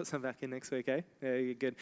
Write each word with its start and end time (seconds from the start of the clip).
put 0.00 0.06
some 0.06 0.22
back 0.22 0.42
in 0.42 0.48
next 0.50 0.70
week, 0.70 0.88
eh? 0.88 1.02
Yeah, 1.22 1.34
you're 1.34 1.54
good. 1.54 1.76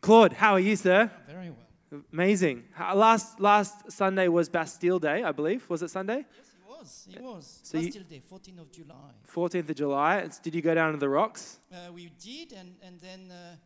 Claude, 0.00 0.32
how 0.32 0.52
are 0.54 0.60
you, 0.60 0.74
sir? 0.74 1.10
Very 1.28 1.50
well. 1.50 2.02
Amazing. 2.14 2.64
Last 2.94 3.40
last 3.40 3.92
Sunday 3.92 4.28
was 4.28 4.48
Bastille 4.48 4.98
Day, 4.98 5.22
I 5.22 5.32
believe. 5.32 5.68
Was 5.68 5.82
it 5.82 5.90
Sunday? 5.90 6.24
Yes, 6.38 6.54
it 6.56 6.66
was. 6.66 7.08
It 7.16 7.22
was. 7.22 7.60
So 7.62 7.76
you- 7.78 7.84
Bastille 7.88 8.04
Day, 8.08 8.22
14th 8.32 8.60
of 8.60 8.72
July. 8.72 9.10
14th 9.36 9.68
of 9.68 9.76
July. 9.76 10.28
Did 10.42 10.54
you 10.54 10.62
go 10.62 10.74
down 10.74 10.92
to 10.92 10.98
the 10.98 11.08
rocks? 11.10 11.58
Uh, 11.70 11.92
we 11.92 12.10
did, 12.24 12.52
and, 12.52 12.74
and 12.82 12.98
then, 13.00 13.30
uh, 13.30 13.56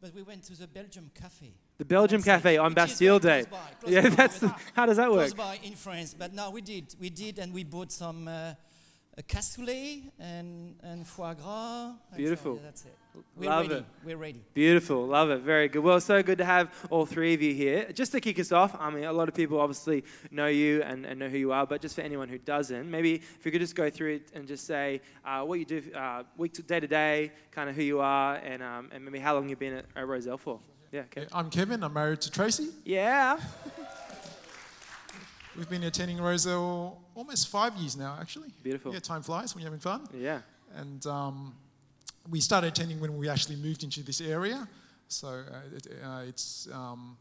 but 0.00 0.12
we 0.12 0.22
went 0.22 0.42
to 0.44 0.56
the 0.58 0.66
Belgium 0.66 1.08
Cafe. 1.14 1.52
The 1.78 1.84
Belgium 1.84 2.22
Cafe 2.22 2.56
on 2.58 2.74
Bastille 2.74 3.20
Day. 3.20 3.44
close 3.44 3.60
by, 3.60 3.70
close 3.80 3.92
Yeah, 3.94 4.08
that's 4.08 4.44
how 4.74 4.86
does 4.86 4.96
that 4.96 5.08
work? 5.10 5.18
close 5.32 5.34
by 5.34 5.58
in 5.62 5.74
France. 5.76 6.14
But 6.18 6.34
no, 6.34 6.50
we 6.50 6.62
did. 6.62 6.96
We 7.00 7.10
did, 7.10 7.38
and 7.38 7.52
we 7.54 7.62
bought 7.62 7.92
some 7.92 8.26
uh, 8.26 8.54
cassoulet 9.22 10.02
and, 10.20 10.74
and 10.82 11.06
foie 11.06 11.34
gras. 11.34 11.86
and 11.88 11.96
so, 12.10 12.16
Beautiful. 12.16 12.54
yeah, 12.56 12.60
that's 12.64 12.84
it. 12.84 12.96
We're 13.34 13.48
Love 13.48 13.68
ready. 13.68 13.80
it. 13.80 13.84
We're 14.04 14.16
ready. 14.18 14.42
Beautiful, 14.52 15.06
love 15.06 15.30
it, 15.30 15.40
very 15.40 15.68
good. 15.68 15.82
Well, 15.82 15.98
so 16.00 16.22
good 16.22 16.36
to 16.36 16.44
have 16.44 16.68
all 16.90 17.06
three 17.06 17.32
of 17.32 17.40
you 17.40 17.54
here. 17.54 17.90
Just 17.94 18.12
to 18.12 18.20
kick 18.20 18.38
us 18.38 18.52
off, 18.52 18.76
I 18.78 18.90
mean, 18.90 19.04
a 19.04 19.12
lot 19.12 19.26
of 19.26 19.34
people 19.34 19.58
obviously 19.58 20.04
know 20.30 20.48
you 20.48 20.82
and, 20.82 21.06
and 21.06 21.18
know 21.18 21.28
who 21.30 21.38
you 21.38 21.50
are, 21.50 21.66
but 21.66 21.80
just 21.80 21.94
for 21.94 22.02
anyone 22.02 22.28
who 22.28 22.36
doesn't, 22.36 22.90
maybe 22.90 23.14
if 23.14 23.46
you 23.46 23.50
could 23.50 23.62
just 23.62 23.74
go 23.74 23.88
through 23.88 24.16
it 24.16 24.28
and 24.34 24.46
just 24.46 24.66
say 24.66 25.00
uh, 25.24 25.42
what 25.42 25.58
you 25.58 25.64
do 25.64 25.82
uh, 25.94 26.24
week 26.36 26.52
to 26.54 26.62
day 26.62 26.78
to 26.78 26.86
day, 26.86 27.32
kind 27.52 27.70
of 27.70 27.74
who 27.76 27.82
you 27.82 28.00
are, 28.00 28.34
and, 28.36 28.62
um, 28.62 28.90
and 28.92 29.02
maybe 29.02 29.18
how 29.18 29.34
long 29.34 29.48
you've 29.48 29.58
been 29.58 29.72
at, 29.78 29.86
at 29.96 30.06
Rozelle 30.06 30.36
for. 30.36 30.60
Yeah, 30.92 31.00
okay. 31.02 31.22
Yeah, 31.22 31.26
I'm 31.32 31.48
Kevin. 31.48 31.82
I'm 31.82 31.94
married 31.94 32.20
to 32.20 32.30
Tracy. 32.30 32.68
Yeah, 32.84 33.38
We've 35.56 35.70
been 35.70 35.84
attending 35.84 36.18
Rozelle 36.20 37.00
almost 37.16 37.48
five 37.48 37.74
years 37.76 37.96
now, 37.96 38.16
actually. 38.20 38.50
Beautiful. 38.62 38.92
Yeah, 38.92 39.00
time 39.00 39.22
flies 39.22 39.54
when 39.54 39.62
you're 39.62 39.70
having 39.72 39.80
fun. 39.80 40.06
yeah, 40.14 40.40
And 40.76 41.04
um, 41.06 41.54
we 42.30 42.40
started 42.40 42.68
attending 42.68 43.00
when 43.00 43.16
we 43.16 43.28
actually 43.28 43.56
moved 43.56 43.82
into 43.82 44.02
this 44.02 44.20
area. 44.20 44.68
So 45.08 45.28
uh, 45.28 45.76
it, 45.76 45.86
uh, 46.04 46.22
it's, 46.28 46.68
um, 46.72 47.16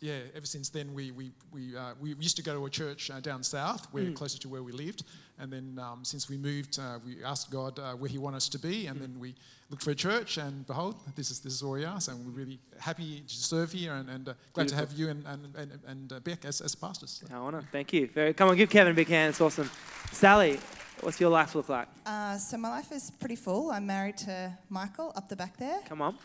yeah, 0.00 0.18
ever 0.34 0.46
since 0.46 0.70
then 0.70 0.94
we, 0.94 1.10
we, 1.10 1.30
we, 1.52 1.76
uh, 1.76 1.92
we 2.00 2.14
used 2.14 2.36
to 2.36 2.42
go 2.42 2.54
to 2.54 2.64
a 2.66 2.70
church 2.70 3.10
uh, 3.10 3.20
down 3.20 3.42
south, 3.42 3.86
where 3.92 4.04
Mm. 4.04 4.14
closer 4.16 4.38
to 4.38 4.48
where 4.48 4.62
we 4.62 4.72
lived. 4.72 5.04
And 5.38 5.52
then 5.52 5.78
um, 5.78 6.04
since 6.04 6.28
we 6.28 6.36
moved, 6.36 6.78
uh, 6.78 6.98
we 7.04 7.22
asked 7.24 7.50
God 7.50 7.78
uh, 7.78 7.92
where 7.94 8.08
He 8.10 8.18
wanted 8.18 8.38
us 8.38 8.48
to 8.50 8.58
be. 8.58 8.86
And 8.86 9.00
then 9.00 9.18
we 9.18 9.34
looked 9.70 9.82
for 9.84 9.90
a 9.90 9.94
church, 9.94 10.36
and 10.38 10.66
behold, 10.66 10.96
this 11.16 11.30
is, 11.30 11.40
this 11.40 11.52
is 11.54 11.62
where 11.62 11.78
we 11.80 11.84
are. 11.84 12.00
So 12.00 12.14
we're 12.16 12.30
really 12.42 12.58
happy 12.78 13.22
to 13.26 13.34
serve 13.34 13.72
here 13.72 13.92
and, 13.94 14.08
and 14.10 14.28
uh, 14.28 14.34
glad 14.52 14.68
to 14.68 14.74
have 14.76 14.92
you 14.92 15.08
and, 15.10 15.24
and, 15.26 15.54
and, 15.56 15.78
and 15.86 16.12
uh, 16.12 16.20
Beck 16.20 16.44
as, 16.44 16.60
as 16.60 16.74
pastors. 16.74 17.22
I 17.32 17.38
wanna. 17.38 17.62
Thank 17.70 17.92
you. 17.92 18.08
Very, 18.08 18.32
come 18.34 18.48
on, 18.48 18.56
give 18.56 18.70
Kevin 18.70 18.92
a 18.92 18.96
big 18.96 19.08
hand. 19.08 19.30
It's 19.30 19.40
awesome. 19.40 19.70
Sally, 20.12 20.58
what's 21.02 21.20
your 21.20 21.30
life 21.30 21.54
look 21.54 21.68
like? 21.68 21.88
Uh, 22.06 22.36
so 22.38 22.56
my 22.56 22.68
life 22.68 22.90
is 22.92 23.10
pretty 23.20 23.36
full. 23.36 23.70
I'm 23.70 23.86
married 23.86 24.16
to 24.18 24.52
Michael 24.70 25.12
up 25.16 25.28
the 25.28 25.36
back 25.36 25.56
there. 25.56 25.78
Come 25.88 26.02
on. 26.02 26.16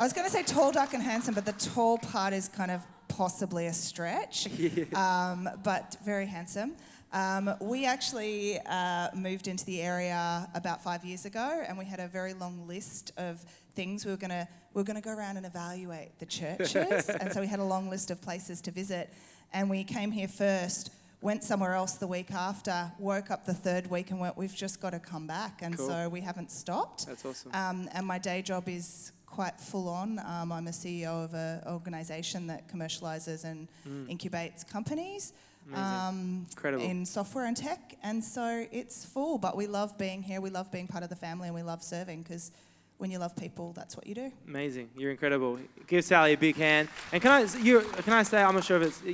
I 0.00 0.04
was 0.04 0.14
going 0.14 0.24
to 0.24 0.32
say 0.32 0.42
tall, 0.42 0.72
dark, 0.72 0.94
and 0.94 1.02
handsome, 1.02 1.34
but 1.34 1.44
the 1.44 1.52
tall 1.52 1.98
part 1.98 2.32
is 2.32 2.48
kind 2.48 2.70
of 2.70 2.80
possibly 3.08 3.66
a 3.66 3.72
stretch, 3.74 4.48
um, 4.94 5.46
but 5.62 5.98
very 6.02 6.24
handsome. 6.24 6.72
Um, 7.12 7.54
we 7.60 7.84
actually 7.84 8.58
uh, 8.64 9.08
moved 9.14 9.46
into 9.46 9.66
the 9.66 9.82
area 9.82 10.48
about 10.54 10.82
five 10.82 11.04
years 11.04 11.26
ago, 11.26 11.62
and 11.68 11.76
we 11.76 11.84
had 11.84 12.00
a 12.00 12.08
very 12.08 12.32
long 12.32 12.66
list 12.66 13.12
of 13.18 13.44
things 13.74 14.06
we 14.06 14.10
were 14.10 14.16
going 14.16 14.30
to 14.30 14.48
we 14.72 14.80
were 14.80 14.86
going 14.86 14.96
to 14.96 15.02
go 15.02 15.14
around 15.14 15.36
and 15.36 15.44
evaluate 15.44 16.18
the 16.18 16.24
churches, 16.24 17.08
and 17.20 17.30
so 17.30 17.42
we 17.42 17.46
had 17.46 17.60
a 17.60 17.64
long 17.64 17.90
list 17.90 18.10
of 18.10 18.22
places 18.22 18.62
to 18.62 18.70
visit, 18.70 19.12
and 19.52 19.68
we 19.68 19.84
came 19.84 20.10
here 20.10 20.28
first. 20.28 20.92
Went 21.22 21.44
somewhere 21.44 21.74
else 21.74 21.96
the 21.96 22.06
week 22.06 22.32
after, 22.32 22.90
woke 22.98 23.30
up 23.30 23.44
the 23.44 23.52
third 23.52 23.90
week 23.90 24.10
and 24.10 24.18
went, 24.18 24.38
We've 24.38 24.54
just 24.56 24.80
got 24.80 24.90
to 24.90 24.98
come 24.98 25.26
back. 25.26 25.60
And 25.60 25.76
Cool. 25.76 25.88
so 25.88 26.08
we 26.08 26.22
haven't 26.22 26.50
stopped. 26.50 27.06
That's 27.06 27.22
awesome. 27.26 27.50
Um, 27.52 27.90
and 27.92 28.06
my 28.06 28.16
day 28.16 28.40
job 28.40 28.66
is 28.70 29.12
quite 29.30 29.60
full 29.60 29.88
on. 29.88 30.18
Um, 30.18 30.52
I'm 30.52 30.66
a 30.66 30.72
CEO 30.72 31.24
of 31.24 31.34
an 31.34 31.62
organisation 31.66 32.46
that 32.48 32.68
commercialises 32.68 33.44
and 33.44 33.68
incubates 34.08 34.68
companies 34.68 35.32
Mm. 35.70 35.76
Um, 35.76 36.46
Incredible. 36.50 36.84
in 36.84 37.06
software 37.06 37.46
and 37.46 37.56
tech. 37.56 37.96
And 38.02 38.22
so 38.22 38.66
it's 38.72 39.04
full, 39.04 39.38
but 39.38 39.56
we 39.56 39.66
love 39.66 39.96
being 39.98 40.22
here. 40.22 40.40
We 40.40 40.50
love 40.50 40.70
being 40.72 40.86
part 40.86 41.04
of 41.04 41.10
the 41.10 41.16
family 41.16 41.48
and 41.48 41.54
we 41.54 41.62
love 41.62 41.82
serving 41.82 42.22
because 42.22 42.50
when 42.98 43.10
you 43.10 43.18
love 43.18 43.34
people, 43.36 43.72
that's 43.72 43.96
what 43.96 44.06
you 44.06 44.14
do. 44.14 44.32
Amazing. 44.46 44.90
You're 44.96 45.10
incredible. 45.10 45.58
Give 45.86 46.04
Sally 46.04 46.34
a 46.34 46.36
big 46.36 46.56
hand. 46.56 46.88
And 47.12 47.22
can 47.22 47.30
I, 47.30 47.58
you, 47.62 47.80
can 47.80 48.12
I 48.12 48.22
say, 48.22 48.42
I'm 48.42 48.54
not 48.54 48.64
sure 48.64 48.80
if 48.82 48.88
it's, 48.88 49.02
you, 49.04 49.12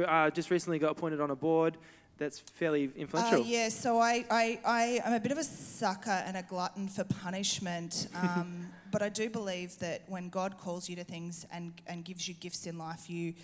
you 0.00 0.04
uh, 0.04 0.30
just 0.30 0.50
recently 0.50 0.78
got 0.78 0.92
appointed 0.92 1.20
on 1.20 1.30
a 1.30 1.36
board 1.36 1.76
that's 2.16 2.40
fairly 2.40 2.90
influential. 2.96 3.42
Uh, 3.42 3.44
yeah, 3.44 3.68
so 3.68 4.00
I, 4.00 4.24
I, 4.28 4.60
I 4.64 5.00
am 5.04 5.12
a 5.12 5.20
bit 5.20 5.30
of 5.30 5.38
a 5.38 5.44
sucker 5.44 6.10
and 6.26 6.36
a 6.36 6.42
glutton 6.42 6.88
for 6.88 7.04
punishment. 7.04 8.08
Um, 8.18 8.68
but 8.90 9.02
I 9.02 9.08
do 9.08 9.30
believe 9.30 9.78
that 9.78 10.02
when 10.08 10.28
God 10.28 10.58
calls 10.58 10.88
you 10.88 10.96
to 10.96 11.04
things 11.04 11.46
and, 11.52 11.72
and 11.86 12.04
gives 12.04 12.26
you 12.28 12.34
gifts 12.34 12.66
in 12.66 12.78
life, 12.78 13.08
you 13.10 13.34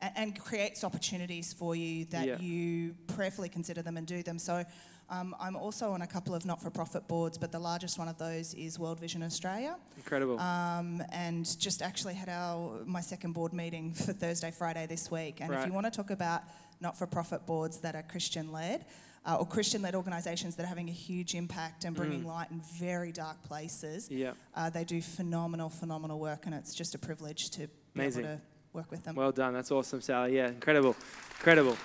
and, 0.00 0.12
and 0.16 0.38
creates 0.40 0.84
opportunities 0.84 1.52
for 1.52 1.74
you 1.76 2.04
that 2.06 2.26
Yeah. 2.26 2.38
you 2.38 2.94
prayerfully 3.06 3.48
consider 3.48 3.82
them 3.82 3.96
and 3.96 4.06
do 4.06 4.22
them. 4.22 4.38
So 4.38 4.64
um, 5.10 5.34
I'm 5.38 5.56
also 5.56 5.90
on 5.90 6.02
a 6.02 6.06
couple 6.06 6.34
of 6.34 6.44
not-for-profit 6.46 7.06
boards, 7.06 7.36
but 7.36 7.52
the 7.52 7.58
largest 7.58 7.98
one 7.98 8.08
of 8.08 8.16
those 8.18 8.54
is 8.54 8.78
World 8.78 8.98
Vision 8.98 9.22
Australia. 9.22 9.76
Incredible. 9.96 10.40
Um, 10.40 11.02
and 11.12 11.44
just 11.58 11.82
actually 11.82 12.14
had 12.14 12.28
our 12.28 12.80
my 12.86 13.00
second 13.02 13.32
board 13.32 13.52
meeting 13.52 13.92
for 13.92 14.12
Thursday, 14.14 14.50
Friday 14.50 14.86
this 14.86 15.10
week. 15.10 15.40
And 15.40 15.52
if 15.52 15.66
you 15.66 15.72
want 15.72 15.86
to 15.86 15.90
talk 15.90 16.10
about 16.10 16.42
not-for-profit 16.80 17.46
boards 17.46 17.78
that 17.78 17.94
are 17.94 18.02
Christian-led 18.02 18.86
uh, 19.24 19.36
or 19.36 19.46
Christian-led 19.46 19.94
organisations 19.94 20.56
that 20.56 20.64
are 20.64 20.68
having 20.68 20.88
a 20.88 20.92
huge 20.92 21.34
impact 21.34 21.84
and 21.84 21.94
bringing 21.94 22.24
light 22.24 22.50
in 22.50 22.60
very 22.78 23.12
dark 23.12 23.42
places, 23.44 24.08
yeah. 24.10 24.32
uh, 24.56 24.68
they 24.70 24.84
do 24.84 25.00
phenomenal, 25.00 25.68
phenomenal 25.68 26.18
work, 26.18 26.46
and 26.46 26.54
it's 26.54 26.74
just 26.74 26.94
a 26.94 26.98
privilege 26.98 27.50
to 27.50 27.60
be 27.60 27.68
Amazing. 27.94 28.24
able 28.24 28.34
to 28.36 28.42
work 28.72 28.90
with 28.90 29.04
them. 29.04 29.14
Well 29.14 29.32
done. 29.32 29.52
That's 29.54 29.70
awesome, 29.70 30.00
Sally. 30.00 30.36
Yeah, 30.36 30.48
incredible. 30.48 30.96
Incredible. 31.38 31.76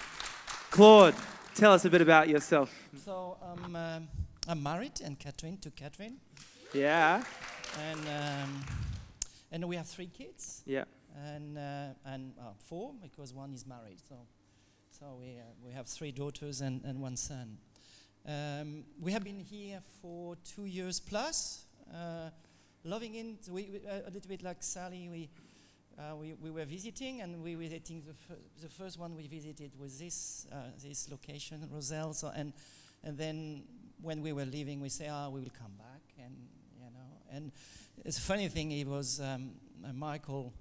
Claude, 0.71 1.15
tell 1.53 1.73
us 1.73 1.85
a 1.85 1.89
bit 1.89 2.01
about 2.01 2.27
yourself. 2.27 2.73
So 3.05 3.37
um, 3.41 3.75
um, 3.75 4.07
I'm 4.47 4.63
married, 4.63 5.01
and 5.03 5.17
Catherine 5.19 5.57
to 5.57 5.69
Catherine, 5.71 6.17
Yeah. 6.73 7.23
and 7.89 7.99
um, 7.99 8.65
and 9.51 9.65
we 9.67 9.75
have 9.75 9.87
three 9.87 10.07
kids, 10.07 10.63
Yeah. 10.65 10.85
and 11.15 11.57
uh, 11.57 11.87
and 12.05 12.33
uh, 12.39 12.53
four 12.57 12.93
because 13.01 13.33
one 13.33 13.53
is 13.53 13.65
married. 13.65 13.99
So 14.09 14.15
so 14.99 15.17
we 15.19 15.37
uh, 15.37 15.43
we 15.63 15.71
have 15.73 15.85
three 15.85 16.11
daughters 16.11 16.61
and, 16.61 16.83
and 16.83 16.99
one 16.99 17.15
son. 17.15 17.57
Um, 18.27 18.83
we 18.99 19.11
have 19.11 19.23
been 19.23 19.39
here 19.39 19.79
for 20.01 20.35
two 20.37 20.65
years 20.65 20.99
plus, 20.99 21.65
uh, 21.93 22.29
loving 22.83 23.13
it. 23.15 23.47
We, 23.47 23.69
we, 23.71 23.87
uh, 23.87 24.07
a 24.07 24.09
little 24.09 24.27
bit 24.27 24.41
like 24.41 24.63
Sally. 24.63 25.07
We 25.11 25.29
uh, 25.99 26.15
we, 26.15 26.33
we 26.33 26.49
were 26.49 26.65
visiting 26.65 27.21
and 27.21 27.43
we 27.43 27.53
visiting 27.53 28.01
the, 28.07 28.13
fir- 28.13 28.41
the 28.61 28.69
first 28.69 28.99
one 28.99 29.15
we 29.15 29.27
visited 29.27 29.71
was 29.79 29.99
this 29.99 30.47
uh, 30.51 30.71
this 30.83 31.09
location 31.11 31.69
Rozelle 31.71 32.13
so 32.13 32.31
and 32.35 32.53
and 33.03 33.17
then 33.17 33.63
when 34.01 34.21
we 34.21 34.33
were 34.33 34.45
leaving 34.45 34.79
we 34.81 34.89
say 34.89 35.09
ah 35.09 35.29
we 35.29 35.41
will 35.41 35.57
come 35.59 35.73
back 35.77 36.01
and 36.23 36.35
you 36.79 36.85
know 36.85 37.35
and 37.35 37.51
it's 38.03 38.17
a 38.17 38.21
funny 38.21 38.47
thing 38.47 38.71
it 38.71 38.87
was 38.87 39.19
um, 39.19 39.51
Michael 39.93 40.53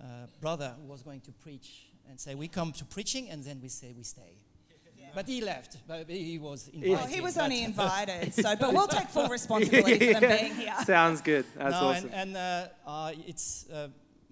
uh, 0.00 0.26
brother 0.40 0.74
who 0.80 0.86
was 0.86 1.02
going 1.02 1.20
to 1.20 1.32
preach 1.32 1.93
and 2.08 2.20
say 2.20 2.34
we 2.34 2.48
come 2.48 2.72
to 2.72 2.84
preaching 2.84 3.30
and 3.30 3.42
then 3.44 3.60
we 3.60 3.68
say 3.68 3.92
we 3.96 4.02
stay 4.02 4.36
but 5.14 5.28
he 5.28 5.40
left 5.40 5.78
but 5.86 6.08
he 6.10 6.38
was 6.38 6.68
invited 6.68 6.90
well, 6.90 7.06
he 7.06 7.20
was 7.20 7.38
only 7.38 7.62
invited, 7.62 8.34
so 8.34 8.56
but 8.56 8.72
we'll 8.72 8.88
take 8.88 9.08
full 9.08 9.28
responsibility 9.38 10.12
for 10.12 10.20
them 10.20 10.38
being 10.38 10.54
here. 10.54 10.74
Sounds 10.84 11.20
good. 11.20 11.44
That's 11.56 11.72
no, 11.72 11.88
awesome. 11.88 12.10
and, 12.12 12.36
and 12.36 12.68
uh, 12.86 12.90
uh, 12.90 13.12
it's 13.26 13.68
uh, 13.70 13.88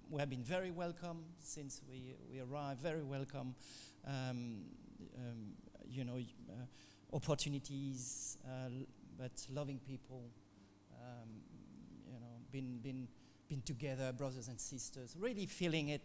we 0.09 0.19
have 0.19 0.29
been 0.29 0.43
very 0.43 0.71
welcome 0.71 1.23
since 1.39 1.81
we 1.89 2.15
we 2.29 2.39
arrived. 2.41 2.81
Very 2.81 3.03
welcome, 3.03 3.55
um, 4.05 4.63
um, 5.17 5.53
you 5.89 6.03
know, 6.03 6.17
uh, 6.17 7.15
opportunities, 7.15 8.37
uh, 8.45 8.69
but 9.17 9.31
loving 9.49 9.79
people. 9.79 10.29
Um, 11.01 11.29
you 12.05 12.19
know, 12.19 12.27
been 12.51 12.77
been 12.77 13.07
been 13.49 13.61
together, 13.61 14.11
brothers 14.11 14.47
and 14.47 14.59
sisters. 14.59 15.15
Really 15.19 15.45
feeling 15.45 15.89
it. 15.89 16.01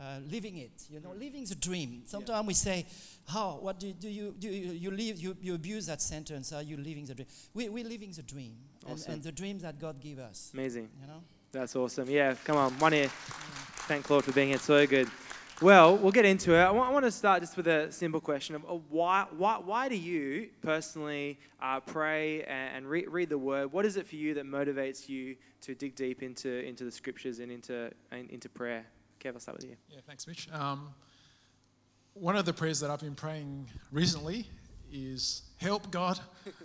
Uh, 0.00 0.18
living 0.30 0.56
it, 0.56 0.72
you 0.90 1.00
know, 1.00 1.12
living 1.12 1.44
the 1.44 1.54
dream. 1.54 2.02
Sometimes 2.06 2.46
we 2.46 2.54
say, 2.54 2.86
"How? 3.28 3.58
What 3.60 3.78
do, 3.78 3.92
do 3.92 4.08
you 4.08 4.34
do? 4.36 4.48
You, 4.48 4.72
you 4.72 4.90
live? 4.90 5.20
You, 5.20 5.36
you 5.40 5.54
abuse 5.54 5.86
that 5.86 6.00
sentence. 6.00 6.52
Are 6.52 6.62
you 6.62 6.76
living 6.76 7.04
the 7.04 7.14
dream? 7.14 7.28
We, 7.54 7.68
we're 7.68 7.84
living 7.84 8.10
the 8.10 8.22
dream, 8.22 8.54
and, 8.86 8.94
Awesome. 8.94 9.12
and 9.12 9.22
the 9.22 9.30
dream 9.30 9.58
that 9.60 9.78
God 9.78 10.00
gave 10.00 10.18
us. 10.18 10.50
Amazing. 10.54 10.88
You 11.00 11.06
know. 11.06 11.22
That's 11.52 11.76
awesome. 11.76 12.08
Yeah, 12.08 12.34
come 12.44 12.56
on. 12.56 12.72
One 12.78 12.94
ear. 12.94 13.08
Thank 13.86 14.06
Claude 14.06 14.24
for 14.24 14.32
being 14.32 14.48
here. 14.48 14.58
So 14.58 14.86
good. 14.86 15.08
Well, 15.60 15.96
we'll 15.96 16.10
get 16.10 16.24
into 16.24 16.54
it. 16.54 16.60
I 16.60 16.70
want, 16.72 16.90
I 16.90 16.92
want 16.92 17.04
to 17.04 17.10
start 17.12 17.40
just 17.42 17.56
with 17.56 17.68
a 17.68 17.92
simple 17.92 18.20
question 18.20 18.56
of 18.56 18.64
uh, 18.64 18.74
why, 18.88 19.26
why, 19.36 19.58
why 19.58 19.88
do 19.88 19.96
you 19.96 20.48
personally 20.60 21.38
uh, 21.60 21.78
pray 21.78 22.42
and, 22.44 22.78
and 22.78 22.86
re- 22.86 23.06
read 23.06 23.28
the 23.28 23.38
Word? 23.38 23.72
What 23.72 23.84
is 23.84 23.96
it 23.96 24.06
for 24.06 24.16
you 24.16 24.34
that 24.34 24.44
motivates 24.44 25.08
you 25.08 25.36
to 25.60 25.76
dig 25.76 25.94
deep 25.94 26.22
into, 26.22 26.66
into 26.66 26.82
the 26.84 26.90
Scriptures 26.90 27.38
and 27.38 27.52
into, 27.52 27.92
and 28.10 28.28
into 28.30 28.48
prayer? 28.48 28.84
Kev, 29.22 29.34
I'll 29.34 29.40
start 29.40 29.58
with 29.58 29.66
you. 29.70 29.76
Yeah, 29.88 30.00
thanks, 30.06 30.26
Mitch. 30.26 30.48
Um, 30.52 30.88
one 32.14 32.36
of 32.36 32.44
the 32.44 32.52
prayers 32.52 32.80
that 32.80 32.90
I've 32.90 33.00
been 33.00 33.14
praying 33.14 33.68
recently 33.90 34.46
is 34.92 35.42
help 35.58 35.90
God. 35.90 36.18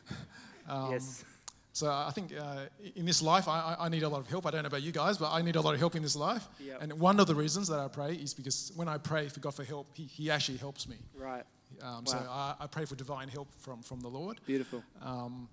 Um, 0.69 0.92
yes. 0.92 1.24
So 1.71 1.89
I 1.89 2.12
think 2.13 2.33
uh, 2.38 2.65
in 2.98 3.06
this 3.06 3.21
life, 3.21 3.48
I, 3.48 3.77
I- 3.80 3.88
need 3.88 4.04
a 4.04 4.09
lot 4.09 4.19
of 4.19 4.27
help. 4.30 4.45
I 4.45 4.51
don't 4.51 4.63
know 4.63 4.68
about 4.68 4.81
you 4.81 4.92
guys, 4.92 5.18
but 5.18 5.31
I 5.31 5.42
need 5.42 5.56
a 5.56 5.62
lot 5.62 5.74
of 5.74 5.80
help 5.80 5.95
in 5.95 6.04
this 6.04 6.13
life. 6.18 6.45
Yep. 6.59 6.77
And 6.81 7.00
one 7.00 7.21
of 7.21 7.27
the 7.27 7.36
reasons 7.36 7.69
that 7.69 7.80
I 7.80 7.88
pray 7.88 8.15
is 8.15 8.33
because 8.33 8.74
when 8.75 8.89
I 8.89 8.98
pray 8.98 9.30
for 9.30 9.39
God 9.39 9.53
for 9.53 9.63
help, 9.63 9.88
He, 9.94 10.03
he 10.03 10.30
actually 10.30 10.57
helps 10.57 10.86
me. 10.86 10.98
Right. 11.15 11.44
Um, 11.81 12.06
So 12.06 12.18
I, 12.18 12.56
I 12.60 12.68
pray 12.68 12.83
for 12.83 12.95
divine 12.95 13.30
help 13.30 13.48
from, 13.60 13.81
from 13.81 14.01
the 14.01 14.10
Lord. 14.10 14.42
Beautiful. 14.45 14.83
Um, 15.01 15.48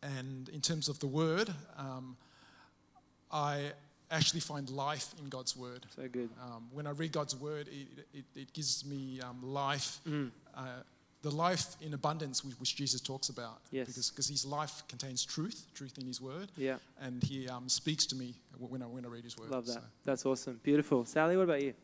and 0.00 0.48
in 0.50 0.60
terms 0.60 0.88
of 0.88 1.00
the 1.00 1.08
word, 1.08 1.50
um, 1.76 2.16
I 3.32 3.72
actually 4.10 4.40
find 4.40 4.68
life 4.70 5.14
in 5.22 5.28
God's 5.28 5.56
word. 5.56 5.86
So 5.96 6.08
good. 6.08 6.28
Um, 6.42 6.66
when 6.72 6.86
I 6.86 6.90
read 6.90 7.12
God's 7.12 7.36
word, 7.36 7.68
it, 7.68 8.04
it, 8.12 8.24
it 8.34 8.52
gives 8.52 8.84
me 8.84 9.20
um, 9.20 9.38
life, 9.42 10.00
Mm. 10.08 10.30
uh, 10.56 10.62
the 11.22 11.30
life 11.30 11.76
in 11.82 11.92
abundance 11.92 12.42
which, 12.44 12.54
which 12.58 12.76
Jesus 12.76 13.00
talks 13.00 13.28
about. 13.28 13.58
Yes. 13.70 13.86
Because 13.88 14.10
because 14.10 14.26
his 14.28 14.44
life 14.46 14.82
contains 14.88 15.24
truth, 15.24 15.66
truth 15.74 15.98
in 15.98 16.06
his 16.06 16.20
word, 16.20 16.50
Yeah. 16.56 16.76
and 17.00 17.22
he 17.22 17.46
um, 17.48 17.68
speaks 17.68 18.06
to 18.06 18.16
me 18.16 18.34
when 18.58 18.82
I, 18.82 18.86
when 18.86 19.04
I 19.04 19.08
read 19.08 19.24
his 19.24 19.36
word. 19.38 19.50
Love 19.50 19.66
that. 19.66 19.72
So- 19.74 19.80
That's 20.04 20.24
awesome. 20.26 20.58
Beautiful. 20.62 21.04
Sally, 21.04 21.36
what 21.36 21.42
about 21.44 21.62
you? 21.62 21.74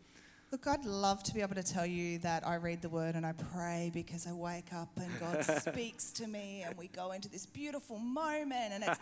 Look, 0.53 0.67
I'd 0.69 0.85
love 0.85 1.23
to 1.25 1.35
be 1.35 1.43
able 1.43 1.57
to 1.57 1.63
tell 1.63 1.85
you 1.85 2.19
that 2.21 2.47
I 2.47 2.55
read 2.55 2.81
the 2.81 2.89
word 2.89 3.15
and 3.17 3.27
I 3.27 3.33
pray 3.33 3.91
because 3.93 4.27
I 4.29 4.33
wake 4.33 4.73
up 4.73 4.89
and 4.97 5.11
God 5.21 5.45
speaks 5.69 6.13
to 6.13 6.27
me 6.29 6.63
and 6.67 6.77
we 6.79 6.87
go 6.89 7.11
into 7.13 7.29
this 7.29 7.45
beautiful 7.47 7.99
moment 7.99 8.73
and 8.73 8.85
it's 8.85 8.99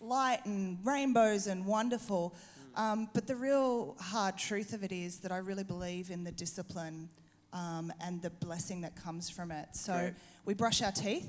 light 0.00 0.40
and 0.46 0.78
rainbows 0.84 1.46
and 1.48 1.64
wonderful. 1.66 2.34
Um, 2.76 3.08
but 3.14 3.26
the 3.26 3.36
real 3.36 3.96
hard 3.98 4.36
truth 4.36 4.72
of 4.72 4.84
it 4.84 4.92
is 4.92 5.18
that 5.20 5.32
I 5.32 5.38
really 5.38 5.64
believe 5.64 6.10
in 6.10 6.24
the 6.24 6.32
discipline 6.32 7.08
um, 7.52 7.92
and 8.00 8.20
the 8.20 8.30
blessing 8.30 8.82
that 8.82 8.94
comes 8.94 9.30
from 9.30 9.50
it. 9.50 9.68
So 9.72 9.94
Great. 9.94 10.14
we 10.44 10.54
brush 10.54 10.82
our 10.82 10.92
teeth 10.92 11.26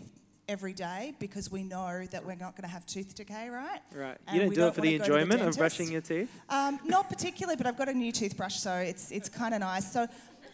every 0.50 0.74
day 0.74 1.14
because 1.20 1.52
we 1.52 1.64
know 1.64 2.06
that 2.12 2.26
we're 2.26 2.36
not 2.36 2.56
going 2.56 2.64
to 2.64 2.74
have 2.74 2.86
tooth 2.86 3.16
decay, 3.16 3.50
right? 3.50 3.80
Right. 3.94 4.18
And 4.28 4.36
you 4.36 4.42
don't 4.42 4.50
do 4.50 4.56
don't 4.56 4.68
it 4.68 4.76
for 4.76 4.82
the 4.82 4.92
to 4.92 4.98
the 4.98 5.04
enjoyment 5.04 5.42
of 5.42 5.58
brushing 5.58 5.92
your 5.92 6.02
teeth? 6.02 6.30
Um, 6.50 6.80
not 6.86 7.10
particularly, 7.10 7.56
but 7.56 7.66
I've 7.66 7.78
got 7.78 7.90
a 7.90 7.94
new 7.94 8.12
toothbrush, 8.12 8.56
so 8.56 8.76
it's 8.76 9.12
it's 9.12 9.30
kind 9.30 9.54
of 9.54 9.62
nice. 9.62 9.92
So 9.92 10.08